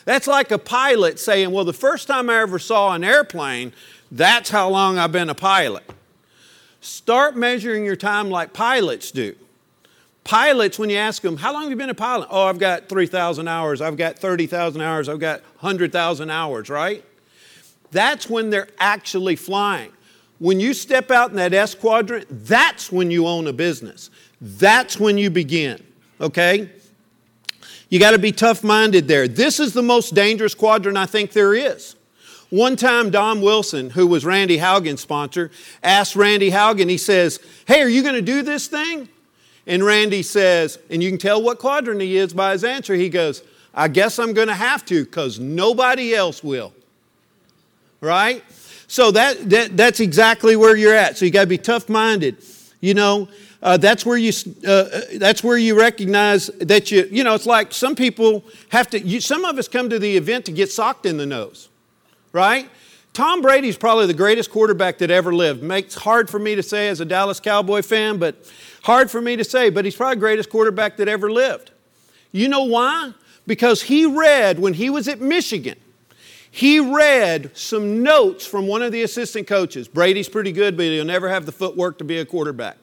That's 0.04 0.26
like 0.26 0.50
a 0.50 0.58
pilot 0.58 1.18
saying, 1.18 1.50
Well, 1.50 1.64
the 1.64 1.72
first 1.72 2.08
time 2.08 2.28
I 2.28 2.40
ever 2.40 2.58
saw 2.58 2.92
an 2.92 3.04
airplane, 3.04 3.72
that's 4.10 4.50
how 4.50 4.68
long 4.68 4.98
I've 4.98 5.12
been 5.12 5.30
a 5.30 5.34
pilot. 5.34 5.84
Start 6.80 7.36
measuring 7.36 7.84
your 7.84 7.96
time 7.96 8.28
like 8.28 8.52
pilots 8.52 9.12
do. 9.12 9.34
Pilots, 10.24 10.78
when 10.78 10.88
you 10.88 10.96
ask 10.96 11.22
them, 11.22 11.36
How 11.36 11.52
long 11.52 11.62
have 11.62 11.70
you 11.70 11.76
been 11.76 11.90
a 11.90 11.94
pilot? 11.94 12.28
Oh, 12.30 12.46
I've 12.46 12.58
got 12.58 12.88
3,000 12.88 13.48
hours, 13.48 13.80
I've 13.80 13.96
got 13.96 14.18
30,000 14.18 14.80
hours, 14.80 15.08
I've 15.08 15.18
got 15.18 15.40
100,000 15.60 16.30
hours, 16.30 16.68
right? 16.70 17.04
That's 17.90 18.28
when 18.28 18.50
they're 18.50 18.68
actually 18.78 19.36
flying. 19.36 19.92
When 20.38 20.58
you 20.58 20.74
step 20.74 21.10
out 21.10 21.30
in 21.30 21.36
that 21.36 21.52
S 21.52 21.74
quadrant, 21.74 22.26
that's 22.30 22.90
when 22.90 23.10
you 23.10 23.26
own 23.26 23.46
a 23.46 23.52
business. 23.52 24.10
That's 24.40 24.98
when 24.98 25.18
you 25.18 25.30
begin, 25.30 25.82
okay? 26.20 26.70
You 27.90 28.00
got 28.00 28.12
to 28.12 28.18
be 28.18 28.32
tough 28.32 28.64
minded 28.64 29.06
there. 29.06 29.28
This 29.28 29.60
is 29.60 29.72
the 29.72 29.82
most 29.82 30.14
dangerous 30.14 30.54
quadrant 30.54 30.96
I 30.96 31.06
think 31.06 31.32
there 31.32 31.54
is. 31.54 31.94
One 32.48 32.74
time, 32.74 33.10
Don 33.10 33.40
Wilson, 33.40 33.90
who 33.90 34.06
was 34.06 34.24
Randy 34.24 34.58
Haugen's 34.58 35.00
sponsor, 35.00 35.50
asked 35.82 36.16
Randy 36.16 36.50
Haugen, 36.50 36.90
he 36.90 36.98
says, 36.98 37.38
Hey, 37.66 37.80
are 37.80 37.88
you 37.88 38.02
going 38.02 38.14
to 38.14 38.22
do 38.22 38.42
this 38.42 38.66
thing? 38.66 39.08
And 39.66 39.84
Randy 39.84 40.22
says, 40.22 40.78
and 40.90 41.02
you 41.02 41.10
can 41.10 41.18
tell 41.18 41.40
what 41.42 41.58
quadrant 41.58 42.00
he 42.00 42.16
is 42.16 42.34
by 42.34 42.52
his 42.52 42.64
answer. 42.64 42.94
He 42.94 43.08
goes, 43.08 43.42
I 43.74 43.88
guess 43.88 44.18
I'm 44.18 44.34
going 44.34 44.48
to 44.48 44.54
have 44.54 44.84
to 44.86 45.04
because 45.04 45.38
nobody 45.38 46.14
else 46.14 46.42
will. 46.42 46.72
Right? 48.00 48.44
So 48.88 49.10
that, 49.12 49.48
that, 49.50 49.76
that's 49.76 50.00
exactly 50.00 50.56
where 50.56 50.76
you're 50.76 50.94
at. 50.94 51.16
So 51.16 51.24
you 51.24 51.30
got 51.30 51.42
to 51.42 51.46
be 51.46 51.58
tough 51.58 51.88
minded. 51.88 52.38
You 52.80 52.94
know, 52.94 53.28
uh, 53.62 53.76
that's 53.76 54.04
where 54.04 54.16
you 54.16 54.32
uh, 54.66 54.70
uh, 54.70 55.00
that's 55.14 55.44
where 55.44 55.56
you 55.56 55.78
recognize 55.78 56.48
that 56.58 56.90
you 56.90 57.08
you 57.10 57.22
know 57.22 57.34
it's 57.34 57.46
like 57.46 57.72
some 57.72 57.94
people 57.94 58.44
have 58.70 58.90
to 58.90 59.00
you, 59.00 59.20
some 59.20 59.44
of 59.44 59.56
us 59.56 59.68
come 59.68 59.88
to 59.88 59.98
the 59.98 60.16
event 60.16 60.44
to 60.46 60.52
get 60.52 60.70
socked 60.70 61.06
in 61.06 61.16
the 61.16 61.26
nose 61.26 61.68
right 62.32 62.68
tom 63.12 63.40
brady's 63.40 63.76
probably 63.76 64.06
the 64.06 64.14
greatest 64.14 64.50
quarterback 64.50 64.98
that 64.98 65.12
ever 65.12 65.32
lived 65.32 65.62
makes 65.62 65.94
hard 65.94 66.28
for 66.28 66.40
me 66.40 66.56
to 66.56 66.62
say 66.62 66.88
as 66.88 67.00
a 67.00 67.04
dallas 67.04 67.38
cowboy 67.38 67.82
fan 67.82 68.18
but 68.18 68.50
Hard 68.82 69.10
for 69.10 69.20
me 69.20 69.36
to 69.36 69.44
say, 69.44 69.70
but 69.70 69.84
he's 69.84 69.96
probably 69.96 70.16
the 70.16 70.20
greatest 70.20 70.50
quarterback 70.50 70.96
that 70.96 71.08
ever 71.08 71.30
lived. 71.30 71.70
You 72.32 72.48
know 72.48 72.64
why? 72.64 73.12
Because 73.46 73.82
he 73.82 74.06
read 74.06 74.58
when 74.58 74.74
he 74.74 74.90
was 74.90 75.08
at 75.08 75.20
Michigan, 75.20 75.78
he 76.50 76.80
read 76.80 77.56
some 77.56 78.02
notes 78.02 78.44
from 78.44 78.66
one 78.66 78.82
of 78.82 78.92
the 78.92 79.02
assistant 79.02 79.46
coaches. 79.46 79.88
Brady's 79.88 80.28
pretty 80.28 80.52
good, 80.52 80.76
but 80.76 80.84
he'll 80.84 81.04
never 81.04 81.28
have 81.28 81.46
the 81.46 81.52
footwork 81.52 81.98
to 81.98 82.04
be 82.04 82.18
a 82.18 82.24
quarterback. 82.24 82.76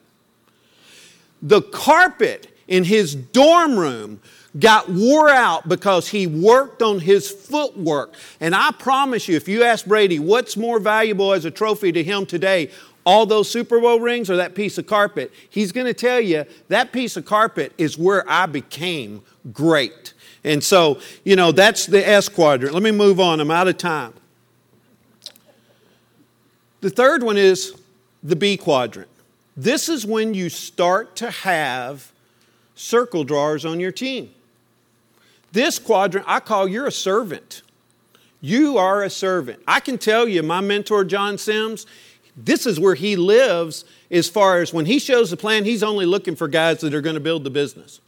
The 1.42 1.62
carpet 1.62 2.54
in 2.66 2.84
his 2.84 3.14
dorm 3.14 3.78
room 3.78 4.20
got 4.58 4.88
wore 4.88 5.28
out 5.28 5.68
because 5.68 6.08
he 6.08 6.26
worked 6.26 6.82
on 6.82 6.98
his 6.98 7.30
footwork. 7.30 8.14
And 8.40 8.54
I 8.54 8.72
promise 8.72 9.28
you, 9.28 9.36
if 9.36 9.48
you 9.48 9.62
ask 9.62 9.86
Brady 9.86 10.18
what's 10.18 10.56
more 10.56 10.80
valuable 10.80 11.32
as 11.32 11.44
a 11.44 11.50
trophy 11.50 11.92
to 11.92 12.02
him 12.02 12.26
today, 12.26 12.70
all 13.10 13.26
those 13.26 13.50
Super 13.50 13.80
Bowl 13.80 13.98
rings 13.98 14.30
or 14.30 14.36
that 14.36 14.54
piece 14.54 14.78
of 14.78 14.86
carpet, 14.86 15.32
he's 15.50 15.72
going 15.72 15.88
to 15.88 15.92
tell 15.92 16.20
you 16.20 16.44
that 16.68 16.92
piece 16.92 17.16
of 17.16 17.24
carpet 17.24 17.72
is 17.76 17.98
where 17.98 18.24
I 18.30 18.46
became 18.46 19.22
great. 19.52 20.14
And 20.44 20.62
so, 20.62 21.00
you 21.24 21.34
know, 21.34 21.50
that's 21.50 21.86
the 21.86 22.06
S 22.06 22.28
quadrant. 22.28 22.72
Let 22.72 22.84
me 22.84 22.92
move 22.92 23.18
on. 23.18 23.40
I'm 23.40 23.50
out 23.50 23.66
of 23.66 23.78
time. 23.78 24.14
The 26.82 26.90
third 26.90 27.24
one 27.24 27.36
is 27.36 27.74
the 28.22 28.36
B 28.36 28.56
quadrant. 28.56 29.08
This 29.56 29.88
is 29.88 30.06
when 30.06 30.32
you 30.32 30.48
start 30.48 31.16
to 31.16 31.32
have 31.32 32.12
circle 32.76 33.24
drawers 33.24 33.64
on 33.64 33.80
your 33.80 33.90
team. 33.90 34.30
This 35.50 35.80
quadrant, 35.80 36.26
I 36.28 36.38
call 36.38 36.68
you're 36.68 36.86
a 36.86 36.92
servant. 36.92 37.62
You 38.40 38.78
are 38.78 39.02
a 39.02 39.10
servant. 39.10 39.64
I 39.66 39.80
can 39.80 39.98
tell 39.98 40.28
you, 40.28 40.44
my 40.44 40.60
mentor, 40.60 41.04
John 41.04 41.38
Sims, 41.38 41.86
this 42.44 42.66
is 42.66 42.80
where 42.80 42.94
he 42.94 43.16
lives 43.16 43.84
as 44.10 44.28
far 44.28 44.60
as 44.60 44.72
when 44.72 44.86
he 44.86 44.98
shows 44.98 45.30
the 45.30 45.36
plan, 45.36 45.64
he's 45.64 45.82
only 45.82 46.06
looking 46.06 46.36
for 46.36 46.48
guys 46.48 46.80
that 46.80 46.94
are 46.94 47.00
going 47.00 47.14
to 47.14 47.20
build 47.20 47.44
the 47.44 47.50
business. 47.50 48.00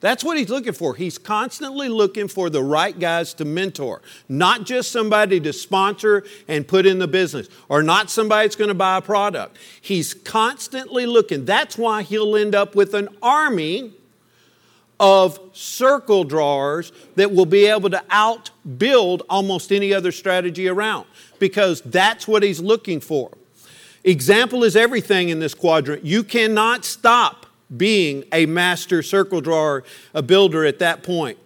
That's 0.00 0.24
what 0.24 0.36
he's 0.36 0.48
looking 0.48 0.72
for. 0.72 0.96
He's 0.96 1.16
constantly 1.16 1.88
looking 1.88 2.26
for 2.26 2.50
the 2.50 2.62
right 2.62 2.98
guys 2.98 3.34
to 3.34 3.44
mentor, 3.44 4.02
not 4.28 4.64
just 4.64 4.90
somebody 4.90 5.38
to 5.40 5.52
sponsor 5.52 6.24
and 6.48 6.66
put 6.66 6.86
in 6.86 6.98
the 6.98 7.06
business, 7.06 7.48
or 7.68 7.84
not 7.84 8.10
somebody 8.10 8.46
that's 8.48 8.56
going 8.56 8.68
to 8.68 8.74
buy 8.74 8.96
a 8.96 9.00
product. 9.00 9.58
He's 9.80 10.12
constantly 10.12 11.06
looking. 11.06 11.44
That's 11.44 11.78
why 11.78 12.02
he'll 12.02 12.34
end 12.34 12.56
up 12.56 12.74
with 12.74 12.94
an 12.94 13.10
army 13.22 13.92
of 14.98 15.38
circle 15.52 16.24
drawers 16.24 16.92
that 17.14 17.32
will 17.32 17.46
be 17.46 17.66
able 17.66 17.90
to 17.90 18.02
outbuild 18.10 19.22
almost 19.30 19.70
any 19.70 19.94
other 19.94 20.10
strategy 20.10 20.68
around 20.68 21.06
because 21.38 21.80
that's 21.82 22.26
what 22.26 22.42
he's 22.42 22.60
looking 22.60 22.98
for. 22.98 23.30
Example 24.04 24.64
is 24.64 24.74
everything 24.74 25.28
in 25.28 25.38
this 25.38 25.54
quadrant. 25.54 26.04
You 26.04 26.24
cannot 26.24 26.84
stop 26.84 27.46
being 27.76 28.24
a 28.32 28.46
master 28.46 29.02
circle 29.02 29.40
drawer, 29.40 29.84
a 30.12 30.22
builder 30.22 30.64
at 30.64 30.78
that 30.80 31.02
point. 31.02 31.38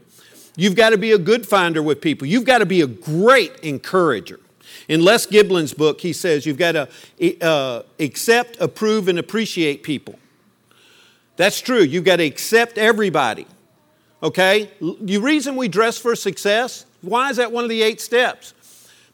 You've 0.56 0.74
got 0.74 0.90
to 0.90 0.98
be 0.98 1.12
a 1.12 1.18
good 1.18 1.46
finder 1.46 1.82
with 1.82 2.00
people. 2.00 2.26
You've 2.26 2.46
got 2.46 2.58
to 2.58 2.66
be 2.66 2.80
a 2.80 2.86
great 2.86 3.54
encourager. 3.60 4.40
In 4.88 5.04
Les 5.04 5.26
Giblin's 5.26 5.74
book, 5.74 6.00
he 6.00 6.12
says 6.12 6.46
you've 6.46 6.58
got 6.58 6.72
to 6.72 7.44
uh, 7.44 7.82
accept, 8.00 8.56
approve, 8.60 9.08
and 9.08 9.18
appreciate 9.18 9.82
people. 9.82 10.18
That's 11.36 11.60
true. 11.60 11.82
You've 11.82 12.04
got 12.04 12.16
to 12.16 12.24
accept 12.24 12.78
everybody. 12.78 13.46
Okay? 14.22 14.70
The 14.80 15.18
reason 15.18 15.56
we 15.56 15.68
dress 15.68 15.98
for 15.98 16.16
success, 16.16 16.86
why 17.02 17.30
is 17.30 17.36
that 17.36 17.52
one 17.52 17.64
of 17.64 17.70
the 17.70 17.82
eight 17.82 18.00
steps? 18.00 18.54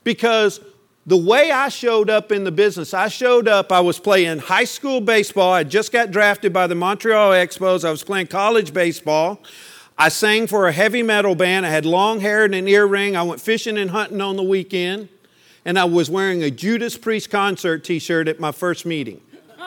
Because 0.04 0.60
the 1.04 1.16
way 1.16 1.50
I 1.50 1.68
showed 1.68 2.08
up 2.08 2.30
in 2.30 2.44
the 2.44 2.52
business, 2.52 2.94
I 2.94 3.08
showed 3.08 3.48
up, 3.48 3.72
I 3.72 3.80
was 3.80 3.98
playing 3.98 4.38
high 4.38 4.64
school 4.64 5.00
baseball. 5.00 5.52
I 5.52 5.64
just 5.64 5.90
got 5.90 6.12
drafted 6.12 6.52
by 6.52 6.68
the 6.68 6.76
Montreal 6.76 7.32
Expos. 7.32 7.84
I 7.84 7.90
was 7.90 8.04
playing 8.04 8.28
college 8.28 8.72
baseball. 8.72 9.40
I 9.98 10.08
sang 10.08 10.46
for 10.46 10.68
a 10.68 10.72
heavy 10.72 11.02
metal 11.02 11.34
band. 11.34 11.66
I 11.66 11.70
had 11.70 11.84
long 11.84 12.20
hair 12.20 12.44
and 12.44 12.54
an 12.54 12.68
earring. 12.68 13.16
I 13.16 13.24
went 13.24 13.40
fishing 13.40 13.78
and 13.78 13.90
hunting 13.90 14.20
on 14.20 14.36
the 14.36 14.44
weekend. 14.44 15.08
And 15.64 15.76
I 15.76 15.84
was 15.84 16.08
wearing 16.08 16.44
a 16.44 16.50
Judas 16.50 16.96
Priest 16.96 17.30
concert 17.30 17.82
t 17.82 17.98
shirt 17.98 18.28
at 18.28 18.38
my 18.38 18.52
first 18.52 18.86
meeting. 18.86 19.20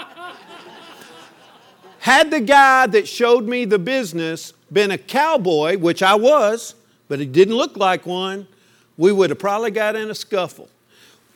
had 2.00 2.32
the 2.32 2.42
guy 2.42 2.88
that 2.88 3.10
showed 3.10 3.46
me 3.46 3.66
the 3.66 3.80
business 3.80 4.54
been 4.72 4.92
a 4.92 4.98
cowboy, 4.98 5.78
which 5.78 6.02
I 6.02 6.16
was, 6.16 6.76
but 7.10 7.20
he 7.20 7.26
didn't 7.26 7.56
look 7.56 7.76
like 7.76 8.06
one, 8.06 8.48
we 8.98 9.12
would 9.12 9.30
have 9.30 9.40
probably 9.40 9.72
got 9.72 9.96
in 9.96 10.10
a 10.10 10.16
scuffle 10.16 10.70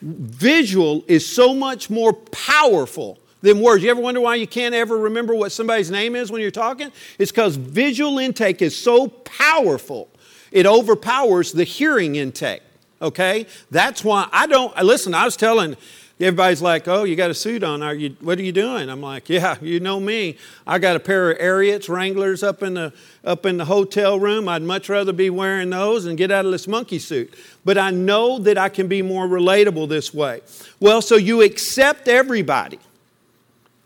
visual 0.01 1.03
is 1.07 1.25
so 1.25 1.53
much 1.53 1.89
more 1.89 2.13
powerful 2.13 3.19
than 3.41 3.61
words. 3.61 3.83
You 3.83 3.91
ever 3.91 4.01
wonder 4.01 4.21
why 4.21 4.35
you 4.35 4.47
can't 4.47 4.75
ever 4.75 4.97
remember 4.97 5.33
what 5.33 5.51
somebody's 5.51 5.91
name 5.91 6.15
is 6.15 6.31
when 6.31 6.41
you're 6.41 6.51
talking? 6.51 6.91
It's 7.17 7.31
because 7.31 7.55
visual 7.55 8.19
intake 8.19 8.61
is 8.61 8.77
so 8.77 9.07
powerful, 9.07 10.09
it 10.51 10.65
overpowers 10.65 11.51
the 11.51 11.63
hearing 11.63 12.15
intake. 12.15 12.61
Okay? 13.01 13.45
That's 13.71 14.03
why 14.03 14.27
I 14.31 14.47
don't, 14.47 14.75
listen, 14.83 15.13
I 15.13 15.25
was 15.25 15.37
telling 15.37 15.77
Everybody's 16.19 16.61
like, 16.61 16.85
oh, 16.89 17.05
you 17.05 17.15
got 17.15 17.29
a 17.31 17.33
suit 17.33 17.63
on. 17.63 17.81
Are 17.81 17.93
you, 17.93 18.13
what 18.19 18.37
are 18.37 18.41
you 18.41 18.51
doing? 18.51 18.89
I'm 18.89 18.99
like, 18.99 19.29
yeah, 19.29 19.55
you 19.61 19.79
know 19.79 20.01
me. 20.01 20.35
I 20.67 20.77
got 20.77 20.97
a 20.97 20.99
pair 20.99 21.31
of 21.31 21.37
Ariats 21.39 21.87
Wranglers 21.87 22.43
up 22.43 22.61
in, 22.61 22.73
the, 22.73 22.91
up 23.23 23.45
in 23.45 23.55
the 23.55 23.63
hotel 23.63 24.19
room. 24.19 24.49
I'd 24.49 24.61
much 24.61 24.89
rather 24.89 25.13
be 25.13 25.29
wearing 25.29 25.69
those 25.69 26.05
and 26.05 26.17
get 26.17 26.29
out 26.29 26.45
of 26.45 26.51
this 26.51 26.67
monkey 26.67 26.99
suit. 26.99 27.33
But 27.63 27.77
I 27.77 27.91
know 27.91 28.37
that 28.39 28.57
I 28.57 28.67
can 28.67 28.89
be 28.89 29.01
more 29.01 29.27
relatable 29.27 29.87
this 29.87 30.13
way. 30.13 30.41
Well, 30.81 31.01
so 31.01 31.15
you 31.15 31.41
accept 31.41 32.09
everybody. 32.09 32.79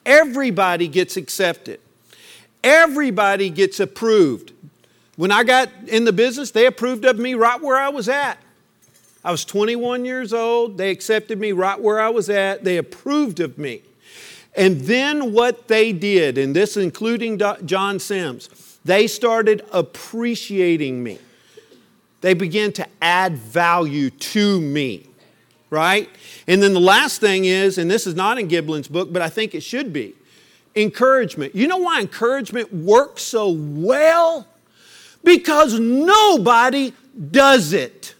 Everybody 0.04 0.88
gets 0.88 1.18
accepted. 1.18 1.80
Everybody 2.64 3.52
gets 3.52 3.80
approved. 3.80 4.54
When 5.18 5.32
I 5.32 5.44
got 5.44 5.70
in 5.88 6.06
the 6.06 6.14
business, 6.14 6.50
they 6.50 6.66
approved 6.66 7.06
of 7.06 7.20
me 7.20 7.36
right 7.36 7.62
where 7.62 7.78
I 7.78 7.90
was 7.90 8.10
at. 8.10 8.40
I 9.24 9.32
was 9.32 9.46
21 9.46 10.06
years 10.06 10.34
old. 10.34 10.78
They 10.78 10.92
accepted 10.92 11.40
me 11.40 11.52
right 11.52 11.80
where 11.80 12.00
I 12.00 12.10
was 12.10 12.30
at. 12.30 12.64
They 12.64 12.78
approved 12.78 13.40
of 13.40 13.58
me. 13.58 13.82
And 14.56 14.82
then 14.82 15.34
what 15.34 15.68
they 15.68 15.94
did, 15.94 16.38
and 16.38 16.56
this 16.56 16.78
including 16.78 17.42
John 17.66 18.00
Sims, 18.00 18.50
they 18.86 19.08
started 19.08 19.66
appreciating 19.72 21.02
me. 21.02 21.20
They 22.22 22.34
began 22.34 22.72
to 22.74 22.88
add 23.02 23.38
value 23.38 24.10
to 24.10 24.62
me, 24.62 25.08
right? 25.70 26.10
And 26.48 26.62
then 26.62 26.74
the 26.74 26.80
last 26.80 27.20
thing 27.20 27.46
is, 27.46 27.78
and 27.78 27.90
this 27.90 28.06
is 28.06 28.16
not 28.16 28.38
in 28.38 28.48
Giblin's 28.48 28.88
book, 28.88 29.12
but 29.12 29.22
I 29.22 29.30
think 29.30 29.56
it 29.56 29.62
should 29.62 29.92
be 29.92 30.16
encouragement. 30.76 31.56
You 31.56 31.68
know 31.68 31.78
why 31.78 32.00
encouragement 32.02 32.74
works 32.74 33.24
so 33.24 33.50
well? 33.50 34.48
Because 35.24 35.80
nobody 35.80 36.94
does 37.32 37.74
it. 37.74 38.16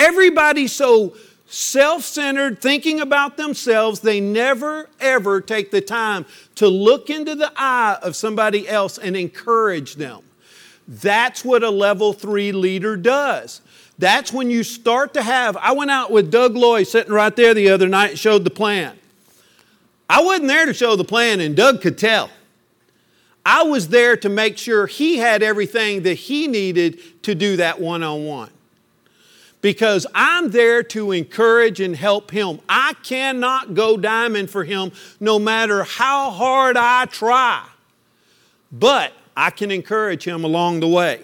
Everybody's 0.00 0.72
so 0.72 1.14
self 1.46 2.04
centered, 2.04 2.62
thinking 2.62 3.00
about 3.00 3.36
themselves, 3.36 4.00
they 4.00 4.18
never 4.18 4.88
ever 4.98 5.42
take 5.42 5.70
the 5.70 5.82
time 5.82 6.24
to 6.54 6.68
look 6.68 7.10
into 7.10 7.34
the 7.34 7.52
eye 7.54 7.98
of 8.02 8.16
somebody 8.16 8.66
else 8.66 8.96
and 8.96 9.14
encourage 9.14 9.96
them. 9.96 10.22
That's 10.88 11.44
what 11.44 11.62
a 11.62 11.68
level 11.68 12.14
three 12.14 12.50
leader 12.50 12.96
does. 12.96 13.60
That's 13.98 14.32
when 14.32 14.48
you 14.48 14.64
start 14.64 15.12
to 15.14 15.22
have. 15.22 15.54
I 15.58 15.72
went 15.72 15.90
out 15.90 16.10
with 16.10 16.30
Doug 16.30 16.56
Loy 16.56 16.84
sitting 16.84 17.12
right 17.12 17.36
there 17.36 17.52
the 17.52 17.68
other 17.68 17.86
night 17.86 18.10
and 18.10 18.18
showed 18.18 18.44
the 18.44 18.50
plan. 18.50 18.96
I 20.08 20.22
wasn't 20.22 20.48
there 20.48 20.64
to 20.64 20.72
show 20.72 20.96
the 20.96 21.04
plan, 21.04 21.40
and 21.40 21.54
Doug 21.54 21.82
could 21.82 21.98
tell. 21.98 22.30
I 23.44 23.64
was 23.64 23.88
there 23.88 24.16
to 24.16 24.30
make 24.30 24.56
sure 24.56 24.86
he 24.86 25.18
had 25.18 25.42
everything 25.42 26.04
that 26.04 26.14
he 26.14 26.48
needed 26.48 27.22
to 27.24 27.34
do 27.34 27.58
that 27.58 27.78
one 27.78 28.02
on 28.02 28.24
one 28.24 28.50
because 29.60 30.06
I'm 30.14 30.50
there 30.50 30.82
to 30.84 31.12
encourage 31.12 31.80
and 31.80 31.94
help 31.94 32.30
him. 32.30 32.60
I 32.68 32.94
cannot 33.02 33.74
go 33.74 33.96
diamond 33.96 34.50
for 34.50 34.64
him 34.64 34.92
no 35.18 35.38
matter 35.38 35.84
how 35.84 36.30
hard 36.30 36.76
I 36.76 37.06
try, 37.06 37.66
but 38.72 39.12
I 39.36 39.50
can 39.50 39.70
encourage 39.70 40.24
him 40.24 40.44
along 40.44 40.80
the 40.80 40.88
way. 40.88 41.20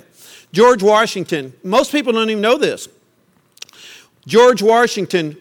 George 0.52 0.82
Washington, 0.82 1.52
most 1.62 1.92
people 1.92 2.12
don't 2.12 2.30
even 2.30 2.42
know 2.42 2.58
this. 2.58 2.88
George 4.26 4.62
Washington, 4.62 5.36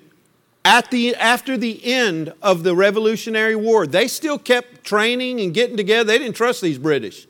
at 0.63 0.91
the, 0.91 1.15
after 1.15 1.57
the 1.57 1.83
end 1.85 2.33
of 2.41 2.63
the 2.63 2.75
Revolutionary 2.75 3.55
War, 3.55 3.87
they 3.87 4.07
still 4.07 4.37
kept 4.37 4.83
training 4.83 5.39
and 5.41 5.53
getting 5.53 5.77
together. 5.77 6.05
They 6.05 6.17
didn't 6.17 6.35
trust 6.35 6.61
these 6.61 6.77
British. 6.77 7.27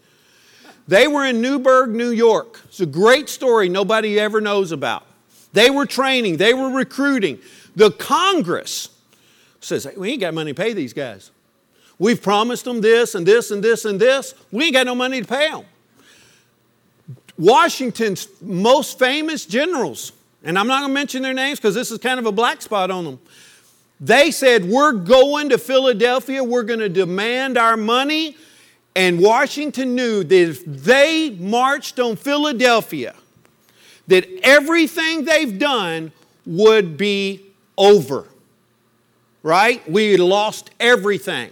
They 0.87 1.07
were 1.07 1.25
in 1.25 1.41
Newburgh, 1.41 1.91
New 1.91 2.09
York. 2.09 2.61
It's 2.65 2.79
a 2.79 2.85
great 2.85 3.29
story 3.29 3.69
nobody 3.69 4.19
ever 4.19 4.39
knows 4.41 4.71
about. 4.71 5.05
They 5.55 5.69
were 5.69 5.85
training, 5.85 6.35
they 6.37 6.53
were 6.53 6.69
recruiting. 6.69 7.39
The 7.77 7.89
Congress 7.89 8.89
says, 9.61 9.87
We 9.95 10.11
ain't 10.11 10.21
got 10.21 10.33
money 10.33 10.53
to 10.53 10.61
pay 10.61 10.73
these 10.73 10.91
guys. 10.91 11.31
We've 11.97 12.21
promised 12.21 12.65
them 12.65 12.81
this 12.81 13.15
and 13.15 13.25
this 13.25 13.51
and 13.51 13.63
this 13.63 13.85
and 13.85 13.97
this. 13.97 14.33
We 14.51 14.65
ain't 14.65 14.73
got 14.73 14.85
no 14.85 14.95
money 14.95 15.21
to 15.21 15.27
pay 15.27 15.49
them. 15.49 15.63
Washington's 17.37 18.27
most 18.41 18.99
famous 18.99 19.45
generals, 19.45 20.11
and 20.43 20.59
I'm 20.59 20.67
not 20.67 20.81
going 20.81 20.89
to 20.89 20.93
mention 20.93 21.21
their 21.21 21.33
names 21.33 21.57
because 21.57 21.73
this 21.73 21.89
is 21.89 21.99
kind 21.99 22.19
of 22.19 22.25
a 22.25 22.33
black 22.33 22.61
spot 22.61 22.91
on 22.91 23.05
them. 23.05 23.19
They 24.01 24.31
said, 24.31 24.65
We're 24.65 24.91
going 24.91 25.49
to 25.49 25.57
Philadelphia, 25.57 26.43
we're 26.43 26.63
going 26.63 26.79
to 26.79 26.89
demand 26.89 27.57
our 27.57 27.77
money. 27.77 28.35
And 28.93 29.21
Washington 29.21 29.95
knew 29.95 30.23
that 30.25 30.35
if 30.35 30.65
they 30.65 31.29
marched 31.29 31.99
on 31.99 32.17
Philadelphia, 32.17 33.15
that 34.07 34.27
everything 34.43 35.25
they've 35.25 35.57
done 35.57 36.11
would 36.45 36.97
be 36.97 37.41
over. 37.77 38.27
Right? 39.43 39.87
We 39.89 40.17
lost 40.17 40.71
everything. 40.79 41.51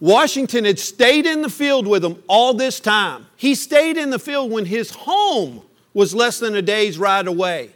Washington 0.00 0.64
had 0.64 0.78
stayed 0.78 1.24
in 1.24 1.42
the 1.42 1.48
field 1.48 1.86
with 1.86 2.02
them 2.02 2.22
all 2.28 2.52
this 2.52 2.80
time. 2.80 3.26
He 3.36 3.54
stayed 3.54 3.96
in 3.96 4.10
the 4.10 4.18
field 4.18 4.50
when 4.50 4.66
his 4.66 4.90
home 4.90 5.62
was 5.94 6.14
less 6.14 6.38
than 6.38 6.54
a 6.54 6.62
day's 6.62 6.98
ride 6.98 7.26
away. 7.26 7.70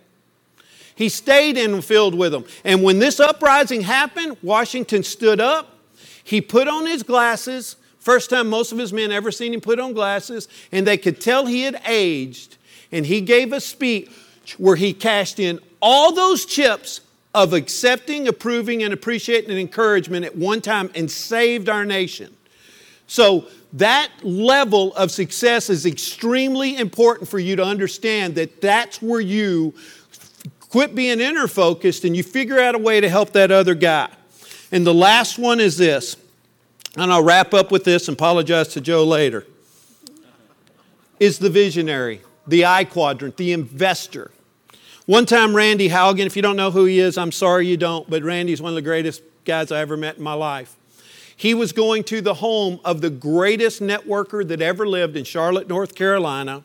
He 0.95 1.09
stayed 1.09 1.57
in 1.57 1.73
the 1.73 1.81
field 1.81 2.15
with 2.15 2.33
them. 2.33 2.45
And 2.63 2.83
when 2.83 2.99
this 2.99 3.21
uprising 3.21 3.81
happened, 3.81 4.37
Washington 4.43 5.03
stood 5.03 5.41
up. 5.41 5.79
He 6.23 6.43
put 6.43 6.69
on 6.69 6.85
his 6.85 7.03
glasses. 7.03 7.77
First 7.99 8.29
time 8.29 8.49
most 8.49 8.73
of 8.73 8.79
his 8.79 8.93
men 8.93 9.11
ever 9.11 9.31
seen 9.31 9.55
him 9.55 9.63
put 9.63 9.81
on 9.81 9.95
glasses, 9.95 10.49
and 10.73 10.87
they 10.87 10.99
could 10.99 11.21
tell 11.21 11.47
he 11.47 11.63
had 11.63 11.81
aged 11.87 12.57
and 12.93 13.07
he 13.07 13.21
gave 13.21 13.53
a 13.53 13.61
speech 13.61 14.11
where 14.59 14.77
he 14.77 14.93
cashed 14.93 15.39
in 15.39 15.61
all 15.81 16.13
those 16.13 16.45
chips 16.45 17.01
of 17.35 17.53
accepting, 17.53 18.27
approving, 18.27 18.83
and 18.83 18.93
appreciating 18.93 19.51
and 19.51 19.59
encouragement 19.59 20.25
at 20.25 20.37
one 20.37 20.61
time 20.61 20.91
and 20.95 21.11
saved 21.11 21.69
our 21.69 21.85
nation. 21.85 22.35
So, 23.07 23.47
that 23.75 24.11
level 24.23 24.93
of 24.97 25.13
success 25.13 25.71
is 25.71 25.87
extremely 25.87 26.77
important 26.77 27.29
for 27.29 27.39
you 27.39 27.55
to 27.55 27.63
understand 27.63 28.35
that 28.35 28.61
that's 28.61 29.01
where 29.01 29.21
you 29.21 29.75
Quit 30.71 30.95
being 30.95 31.19
inner 31.19 31.49
focused 31.49 32.05
and 32.05 32.17
you 32.17 32.23
figure 32.23 32.61
out 32.61 32.77
a 32.77 32.79
way 32.79 33.01
to 33.01 33.09
help 33.09 33.33
that 33.33 33.51
other 33.51 33.75
guy. 33.75 34.09
And 34.71 34.87
the 34.87 34.95
last 34.95 35.37
one 35.37 35.59
is 35.59 35.77
this, 35.77 36.17
and 36.97 37.13
I'll 37.13 37.25
wrap 37.25 37.53
up 37.53 37.73
with 37.73 37.83
this 37.83 38.07
and 38.07 38.17
apologize 38.17 38.69
to 38.69 38.81
Joe 38.81 39.05
later. 39.05 39.45
Is 41.19 41.39
the 41.39 41.51
visionary, 41.51 42.23
the 42.47 42.65
I 42.65 42.85
quadrant, 42.85 43.37
the 43.37 43.53
investor. 43.53 44.31
One 45.07 45.27
time, 45.27 45.55
Randy 45.57 45.89
Haugen, 45.89 46.27
if 46.27 46.37
you 46.37 46.43
don't 46.43 46.57
know 46.57 46.71
who 46.71 46.85
he 46.85 47.01
is, 47.01 47.19
I'm 47.19 47.33
sorry 47.33 47.67
you 47.67 47.77
don't, 47.77 48.09
but 48.09 48.23
Randy's 48.23 48.63
one 48.63 48.71
of 48.71 48.77
the 48.77 48.83
greatest 48.83 49.23
guys 49.45 49.73
I 49.73 49.81
ever 49.81 49.97
met 49.97 50.19
in 50.19 50.23
my 50.23 50.35
life. 50.35 50.77
He 51.37 51.55
was 51.55 51.73
going 51.73 52.05
to 52.05 52.21
the 52.21 52.35
home 52.35 52.81
of 52.85 53.01
the 53.01 53.11
greatest 53.11 53.81
networker 53.81 54.47
that 54.47 54.61
ever 54.61 54.87
lived 54.87 55.17
in 55.17 55.25
Charlotte, 55.25 55.69
North 55.69 55.95
Carolina, 55.95 56.63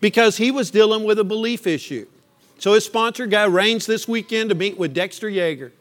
because 0.00 0.36
he 0.36 0.50
was 0.50 0.70
dealing 0.70 1.04
with 1.04 1.18
a 1.18 1.24
belief 1.24 1.66
issue. 1.66 2.06
So 2.58 2.74
his 2.74 2.84
sponsor 2.84 3.26
guy 3.26 3.44
arranged 3.44 3.88
this 3.88 4.06
weekend 4.06 4.50
to 4.50 4.54
meet 4.54 4.78
with 4.78 4.94
Dexter 4.94 5.28
Yager. 5.28 5.72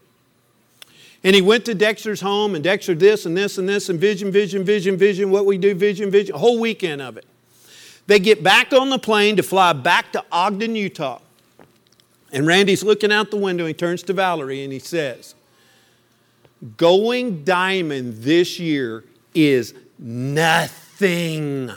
And 1.24 1.36
he 1.36 1.42
went 1.42 1.66
to 1.66 1.76
Dexter's 1.76 2.22
home, 2.22 2.56
and 2.56 2.64
Dexter 2.64 2.96
this 2.96 3.28
and 3.28 3.38
this 3.38 3.60
and 3.60 3.70
this, 3.70 3.90
and 3.90 4.00
vision, 4.00 4.32
vision, 4.32 4.64
vision, 4.64 4.98
vision, 4.98 5.30
what 5.30 5.46
we 5.46 5.60
do, 5.60 5.76
vision, 5.76 6.10
vision, 6.10 6.34
a 6.34 6.40
whole 6.40 6.60
weekend 6.60 7.02
of 7.02 7.18
it. 7.18 7.26
They 8.12 8.20
get 8.20 8.44
back 8.44 8.74
on 8.74 8.90
the 8.90 9.00
plane 9.00 9.38
to 9.38 9.42
fly 9.42 9.72
back 9.72 10.12
to 10.12 10.26
Ogden, 10.34 10.76
Utah. 10.76 11.22
And 12.34 12.46
Randy's 12.46 12.84
looking 12.84 13.10
out 13.10 13.32
the 13.32 13.38
window. 13.38 13.66
He 13.66 13.74
turns 13.74 14.04
to 14.04 14.12
Valerie 14.12 14.66
and 14.66 14.74
he 14.74 14.80
says, 14.80 15.34
Going 16.76 17.46
diamond 17.46 18.22
this 18.22 18.60
year 18.60 19.06
is 19.34 19.74
nothing 19.98 21.72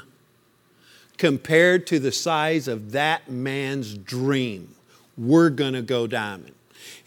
compared 1.19 1.87
to 1.87 2.01
the 2.01 2.11
size 2.11 2.67
of 2.67 2.91
that 2.91 3.31
man's 3.31 3.97
dream 3.97 4.75
we're 5.17 5.51
going 5.51 5.75
to 5.75 5.83
go 5.83 6.09
diamond. 6.09 6.57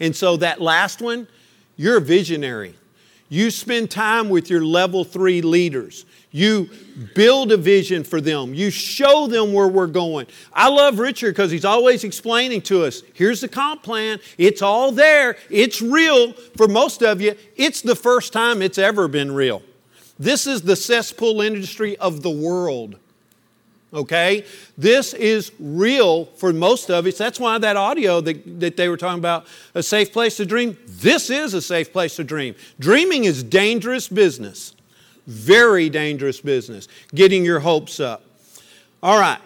And 0.00 0.16
so 0.16 0.38
that 0.38 0.58
last 0.58 1.02
one, 1.02 1.28
you're 1.76 1.98
a 1.98 2.00
visionary. 2.00 2.76
You 3.28 3.50
spend 3.50 3.90
time 3.90 4.30
with 4.30 4.48
your 4.48 4.64
level 4.64 5.04
three 5.04 5.42
leaders. 5.42 6.06
You 6.30 6.68
build 7.14 7.52
a 7.52 7.56
vision 7.56 8.04
for 8.04 8.20
them. 8.20 8.54
You 8.54 8.70
show 8.70 9.26
them 9.26 9.52
where 9.52 9.68
we're 9.68 9.86
going. 9.86 10.26
I 10.52 10.68
love 10.68 10.98
Richard 10.98 11.34
because 11.34 11.50
he's 11.50 11.64
always 11.64 12.04
explaining 12.04 12.62
to 12.62 12.84
us 12.84 13.02
here's 13.14 13.40
the 13.40 13.48
comp 13.48 13.82
plan. 13.82 14.20
It's 14.36 14.60
all 14.60 14.92
there. 14.92 15.36
It's 15.50 15.80
real. 15.80 16.32
For 16.32 16.68
most 16.68 17.02
of 17.02 17.20
you, 17.20 17.34
it's 17.56 17.80
the 17.80 17.96
first 17.96 18.32
time 18.32 18.60
it's 18.60 18.78
ever 18.78 19.08
been 19.08 19.32
real. 19.32 19.62
This 20.18 20.46
is 20.46 20.62
the 20.62 20.76
cesspool 20.76 21.40
industry 21.40 21.96
of 21.96 22.22
the 22.22 22.30
world 22.30 22.98
okay? 23.92 24.44
This 24.76 25.14
is 25.14 25.52
real 25.58 26.26
for 26.26 26.52
most 26.52 26.90
of 26.90 27.06
us. 27.06 27.18
That's 27.18 27.40
why 27.40 27.58
that 27.58 27.76
audio 27.76 28.20
that, 28.20 28.60
that 28.60 28.76
they 28.76 28.88
were 28.88 28.96
talking 28.96 29.18
about, 29.18 29.46
a 29.74 29.82
safe 29.82 30.12
place 30.12 30.36
to 30.36 30.46
dream, 30.46 30.76
this 30.86 31.30
is 31.30 31.54
a 31.54 31.62
safe 31.62 31.92
place 31.92 32.16
to 32.16 32.24
dream. 32.24 32.54
Dreaming 32.78 33.24
is 33.24 33.42
dangerous 33.42 34.08
business, 34.08 34.74
very 35.28 35.88
dangerous 35.90 36.40
business, 36.40 36.88
getting 37.14 37.44
your 37.44 37.60
hopes 37.60 38.00
up. 38.00 38.24
All 39.02 39.20
right. 39.20 39.38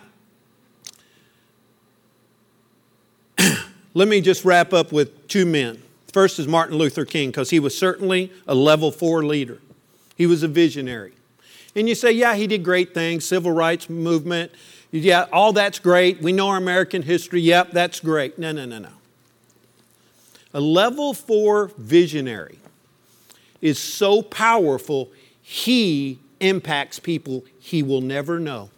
Let 3.95 4.09
me 4.09 4.21
just 4.21 4.45
wrap 4.45 4.73
up 4.73 4.93
with 4.93 5.29
two 5.29 5.45
men. 5.45 5.83
First 6.13 6.39
is 6.39 6.47
Martin 6.47 6.79
Luther 6.79 7.05
King, 7.05 7.31
because 7.31 7.51
he 7.51 7.59
was 7.59 7.77
certainly 7.77 8.33
a 8.47 8.55
level 8.55 8.91
four 8.91 9.25
leader. 9.25 9.59
He 10.17 10.27
was 10.27 10.43
a 10.43 10.49
visionary. 10.49 11.13
And 11.75 11.89
you 11.89 11.95
say, 11.95 12.13
yeah, 12.13 12.35
he 12.35 12.47
did 12.47 12.63
great 12.63 12.95
things, 12.95 13.25
civil 13.25 13.51
rights 13.51 13.91
movement. 13.91 14.53
Yeah, 14.93 15.27
all 15.33 15.53
that's 15.53 15.79
great. 15.79 16.21
We 16.21 16.33
know 16.33 16.49
our 16.49 16.59
American 16.59 17.03
history. 17.03 17.41
Yep, 17.41 17.71
that's 17.73 17.99
great. 17.99 18.39
No, 18.39 18.53
no, 18.53 18.67
no, 18.67 18.79
no. 18.79 18.91
A 20.55 20.61
level 20.61 21.15
four 21.15 21.71
visionary 21.79 22.59
is 23.63 23.79
so 23.79 24.21
powerful, 24.21 25.11
he 25.43 26.19
impacts 26.41 26.99
people 26.99 27.45
he 27.59 27.83
will 27.83 28.01
never 28.01 28.39
know. 28.39 28.71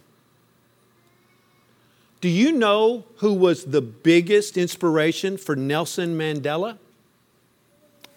Do 2.21 2.29
you 2.29 2.51
know 2.51 3.05
who 3.17 3.33
was 3.33 3.65
the 3.65 3.81
biggest 3.81 4.57
inspiration 4.57 5.37
for 5.37 5.55
Nelson 5.55 6.17
Mandela? 6.17 6.77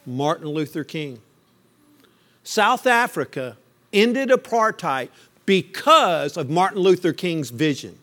Martin 0.07 0.49
Luther 0.49 0.83
King. 0.83 1.21
South 2.43 2.87
Africa 2.87 3.59
ended 3.93 4.31
apartheid 4.31 5.11
because 5.45 6.39
of 6.39 6.49
Martin 6.49 6.81
Luther 6.81 7.13
King's 7.13 7.51
vision. 7.51 7.99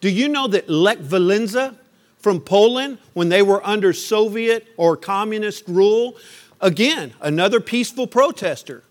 Do 0.00 0.08
you 0.08 0.28
know 0.28 0.46
that 0.46 0.70
Lech 0.70 0.98
Walesa 0.98 1.74
from 2.18 2.40
Poland, 2.40 2.98
when 3.14 3.28
they 3.28 3.42
were 3.42 3.64
under 3.66 3.92
Soviet 3.92 4.68
or 4.76 4.96
communist 4.96 5.66
rule, 5.66 6.16
again, 6.60 7.14
another 7.20 7.58
peaceful 7.58 8.06
protester, 8.06 8.84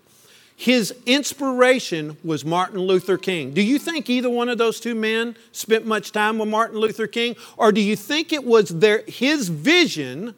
his 0.58 0.92
inspiration 1.06 2.16
was 2.22 2.44
Martin 2.44 2.80
Luther 2.80 3.16
King. 3.16 3.52
Do 3.52 3.62
you 3.62 3.78
think 3.78 4.10
either 4.10 4.28
one 4.28 4.48
of 4.48 4.58
those 4.58 4.80
two 4.80 4.94
men 4.94 5.36
spent 5.52 5.86
much 5.86 6.10
time 6.10 6.36
with 6.36 6.48
Martin 6.48 6.78
Luther 6.78 7.06
King? 7.06 7.36
Or 7.56 7.70
do 7.70 7.80
you 7.80 7.94
think 7.94 8.32
it 8.32 8.44
was 8.44 8.68
their, 8.68 9.04
his 9.06 9.48
vision 9.48 10.34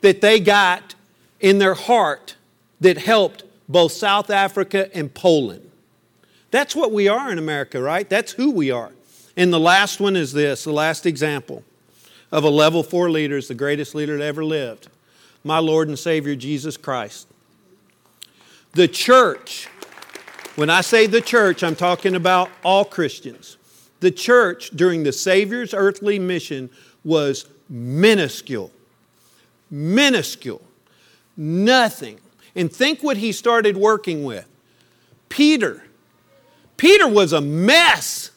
that 0.00 0.20
they 0.20 0.40
got 0.40 0.94
in 1.40 1.58
their 1.58 1.74
heart 1.74 2.36
that 2.80 2.98
helped 2.98 3.44
both 3.68 3.92
South 3.92 4.30
Africa 4.30 4.94
and 4.96 5.12
Poland. 5.12 5.70
That's 6.50 6.74
what 6.74 6.92
we 6.92 7.08
are 7.08 7.30
in 7.30 7.38
America, 7.38 7.80
right? 7.80 8.08
That's 8.08 8.32
who 8.32 8.50
we 8.50 8.70
are. 8.70 8.90
And 9.36 9.52
the 9.52 9.60
last 9.60 10.00
one 10.00 10.16
is 10.16 10.32
this 10.32 10.64
the 10.64 10.72
last 10.72 11.06
example 11.06 11.62
of 12.32 12.44
a 12.44 12.50
level 12.50 12.82
four 12.82 13.10
leader 13.10 13.36
is 13.36 13.48
the 13.48 13.54
greatest 13.54 13.94
leader 13.94 14.16
that 14.18 14.24
ever 14.24 14.44
lived 14.44 14.88
my 15.42 15.58
Lord 15.58 15.88
and 15.88 15.98
Savior 15.98 16.34
Jesus 16.34 16.76
Christ. 16.76 17.26
The 18.72 18.86
church, 18.86 19.68
when 20.54 20.70
I 20.70 20.80
say 20.80 21.06
the 21.06 21.20
church, 21.20 21.62
I'm 21.62 21.74
talking 21.74 22.14
about 22.14 22.50
all 22.64 22.84
Christians. 22.84 23.56
The 24.00 24.10
church 24.10 24.70
during 24.70 25.02
the 25.02 25.12
Savior's 25.12 25.74
earthly 25.74 26.18
mission 26.18 26.70
was 27.04 27.46
minuscule. 27.68 28.70
Minuscule. 29.70 30.62
Nothing. 31.36 32.18
And 32.54 32.72
think 32.72 33.02
what 33.02 33.16
he 33.16 33.32
started 33.32 33.76
working 33.76 34.24
with 34.24 34.46
Peter. 35.28 35.82
Peter 36.76 37.08
was 37.08 37.32
a 37.32 37.40
mess, 37.40 38.30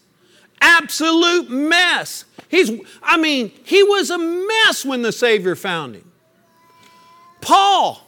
absolute 0.59 1.49
mess. 1.49 2.25
He's, 2.49 2.71
I 3.01 3.17
mean, 3.17 3.51
he 3.63 3.83
was 3.83 4.09
a 4.09 4.17
mess 4.17 4.83
when 4.83 5.01
the 5.01 5.11
Savior 5.11 5.55
found 5.55 5.95
him. 5.95 6.11
Paul. 7.41 8.01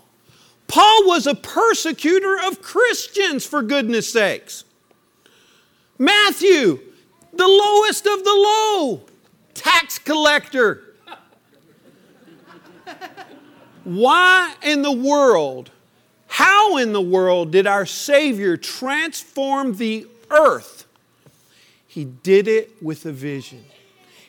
Paul 0.67 1.07
was 1.07 1.27
a 1.27 1.35
persecutor 1.35 2.37
of 2.45 2.61
Christians, 2.61 3.45
for 3.45 3.61
goodness 3.61 4.11
sakes. 4.11 4.63
Matthew, 5.97 6.79
the 7.33 7.47
lowest 7.47 8.05
of 8.05 8.23
the 8.23 8.33
low, 8.33 9.01
tax 9.53 9.99
collector. 9.99 10.81
Why 13.83 14.55
in 14.63 14.81
the 14.81 14.91
world 14.91 15.71
how 16.35 16.75
in 16.75 16.91
the 16.91 16.99
world 16.99 17.51
did 17.51 17.65
our 17.65 17.85
Savior 17.85 18.57
transform 18.57 19.77
the 19.77 20.05
earth? 20.29 20.85
He 21.87 22.03
did 22.03 22.49
it 22.49 22.83
with 22.83 23.05
a 23.05 23.13
vision. 23.13 23.63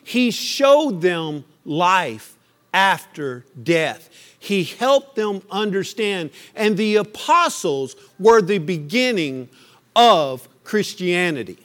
He 0.01 0.31
showed 0.31 1.01
them 1.01 1.43
life 1.65 2.37
after 2.73 3.43
death. 3.61 4.26
He 4.39 4.63
helped 4.63 5.15
them 5.15 5.41
understand. 5.49 6.31
And 6.55 6.77
the 6.77 6.97
apostles 6.97 7.95
were 8.19 8.41
the 8.41 8.59
beginning 8.59 9.49
of 9.95 10.47
Christianity. 10.63 11.57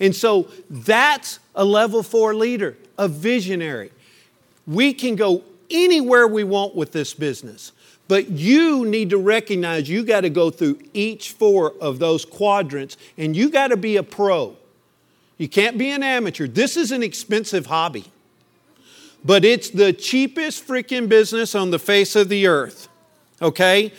And 0.00 0.14
so 0.14 0.48
that's 0.70 1.38
a 1.54 1.64
level 1.64 2.02
four 2.02 2.34
leader, 2.34 2.76
a 2.98 3.08
visionary. 3.08 3.90
We 4.66 4.92
can 4.94 5.16
go 5.16 5.42
anywhere 5.70 6.26
we 6.26 6.44
want 6.44 6.74
with 6.74 6.92
this 6.92 7.14
business. 7.14 7.72
But 8.06 8.30
you 8.30 8.84
need 8.84 9.10
to 9.10 9.18
recognize 9.18 9.88
you 9.88 10.04
got 10.04 10.22
to 10.22 10.30
go 10.30 10.50
through 10.50 10.78
each 10.92 11.32
four 11.32 11.72
of 11.80 11.98
those 11.98 12.24
quadrants 12.24 12.96
and 13.16 13.34
you 13.34 13.48
got 13.48 13.68
to 13.68 13.76
be 13.76 13.96
a 13.96 14.02
pro. 14.02 14.56
You 15.38 15.48
can't 15.48 15.78
be 15.78 15.90
an 15.90 16.02
amateur. 16.02 16.46
This 16.46 16.76
is 16.76 16.92
an 16.92 17.02
expensive 17.02 17.66
hobby, 17.66 18.04
but 19.24 19.44
it's 19.44 19.70
the 19.70 19.92
cheapest 19.92 20.66
freaking 20.66 21.08
business 21.08 21.54
on 21.54 21.70
the 21.70 21.78
face 21.78 22.14
of 22.14 22.28
the 22.28 22.46
earth. 22.46 22.88
Okay? 23.40 23.92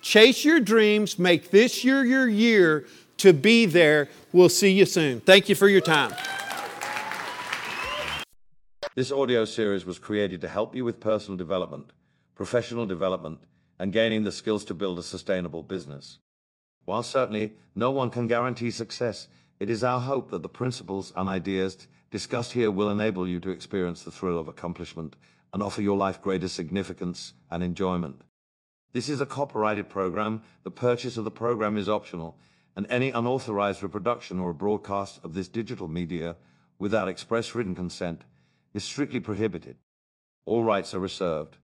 Chase 0.00 0.44
your 0.44 0.60
dreams, 0.60 1.18
make 1.18 1.50
this 1.50 1.84
year 1.84 2.04
your 2.04 2.28
year 2.28 2.86
to 3.18 3.32
be 3.32 3.66
there. 3.66 4.08
We'll 4.32 4.48
see 4.48 4.72
you 4.72 4.86
soon. 4.86 5.20
Thank 5.20 5.48
you 5.48 5.54
for 5.54 5.68
your 5.68 5.80
time. 5.80 6.12
This 8.94 9.12
audio 9.12 9.44
series 9.44 9.84
was 9.84 9.98
created 9.98 10.40
to 10.40 10.48
help 10.48 10.74
you 10.74 10.84
with 10.84 11.00
personal 11.00 11.36
development 11.36 11.92
professional 12.38 12.86
development, 12.86 13.40
and 13.80 13.92
gaining 13.92 14.22
the 14.22 14.30
skills 14.30 14.64
to 14.64 14.72
build 14.72 14.96
a 14.96 15.02
sustainable 15.02 15.64
business. 15.64 16.20
While 16.84 17.02
certainly 17.02 17.54
no 17.74 17.90
one 17.90 18.10
can 18.10 18.28
guarantee 18.28 18.70
success, 18.70 19.26
it 19.58 19.68
is 19.68 19.82
our 19.82 19.98
hope 19.98 20.30
that 20.30 20.42
the 20.42 20.48
principles 20.48 21.12
and 21.16 21.28
ideas 21.28 21.88
discussed 22.10 22.52
here 22.52 22.70
will 22.70 22.90
enable 22.90 23.28
you 23.28 23.40
to 23.40 23.50
experience 23.50 24.02
the 24.02 24.10
thrill 24.10 24.38
of 24.38 24.48
accomplishment 24.48 25.16
and 25.52 25.62
offer 25.62 25.82
your 25.82 25.96
life 25.96 26.22
greater 26.22 26.48
significance 26.48 27.34
and 27.50 27.62
enjoyment. 27.62 28.22
This 28.92 29.08
is 29.08 29.20
a 29.20 29.26
copyrighted 29.26 29.88
program. 29.88 30.42
The 30.62 30.70
purchase 30.70 31.16
of 31.16 31.24
the 31.24 31.30
program 31.30 31.76
is 31.76 31.88
optional, 31.88 32.38
and 32.76 32.86
any 32.88 33.10
unauthorized 33.10 33.82
reproduction 33.82 34.38
or 34.38 34.52
broadcast 34.54 35.20
of 35.22 35.34
this 35.34 35.48
digital 35.48 35.88
media 35.88 36.36
without 36.78 37.08
express 37.08 37.54
written 37.54 37.74
consent 37.74 38.22
is 38.72 38.84
strictly 38.84 39.20
prohibited. 39.20 39.76
All 40.46 40.64
rights 40.64 40.94
are 40.94 41.00
reserved. 41.00 41.56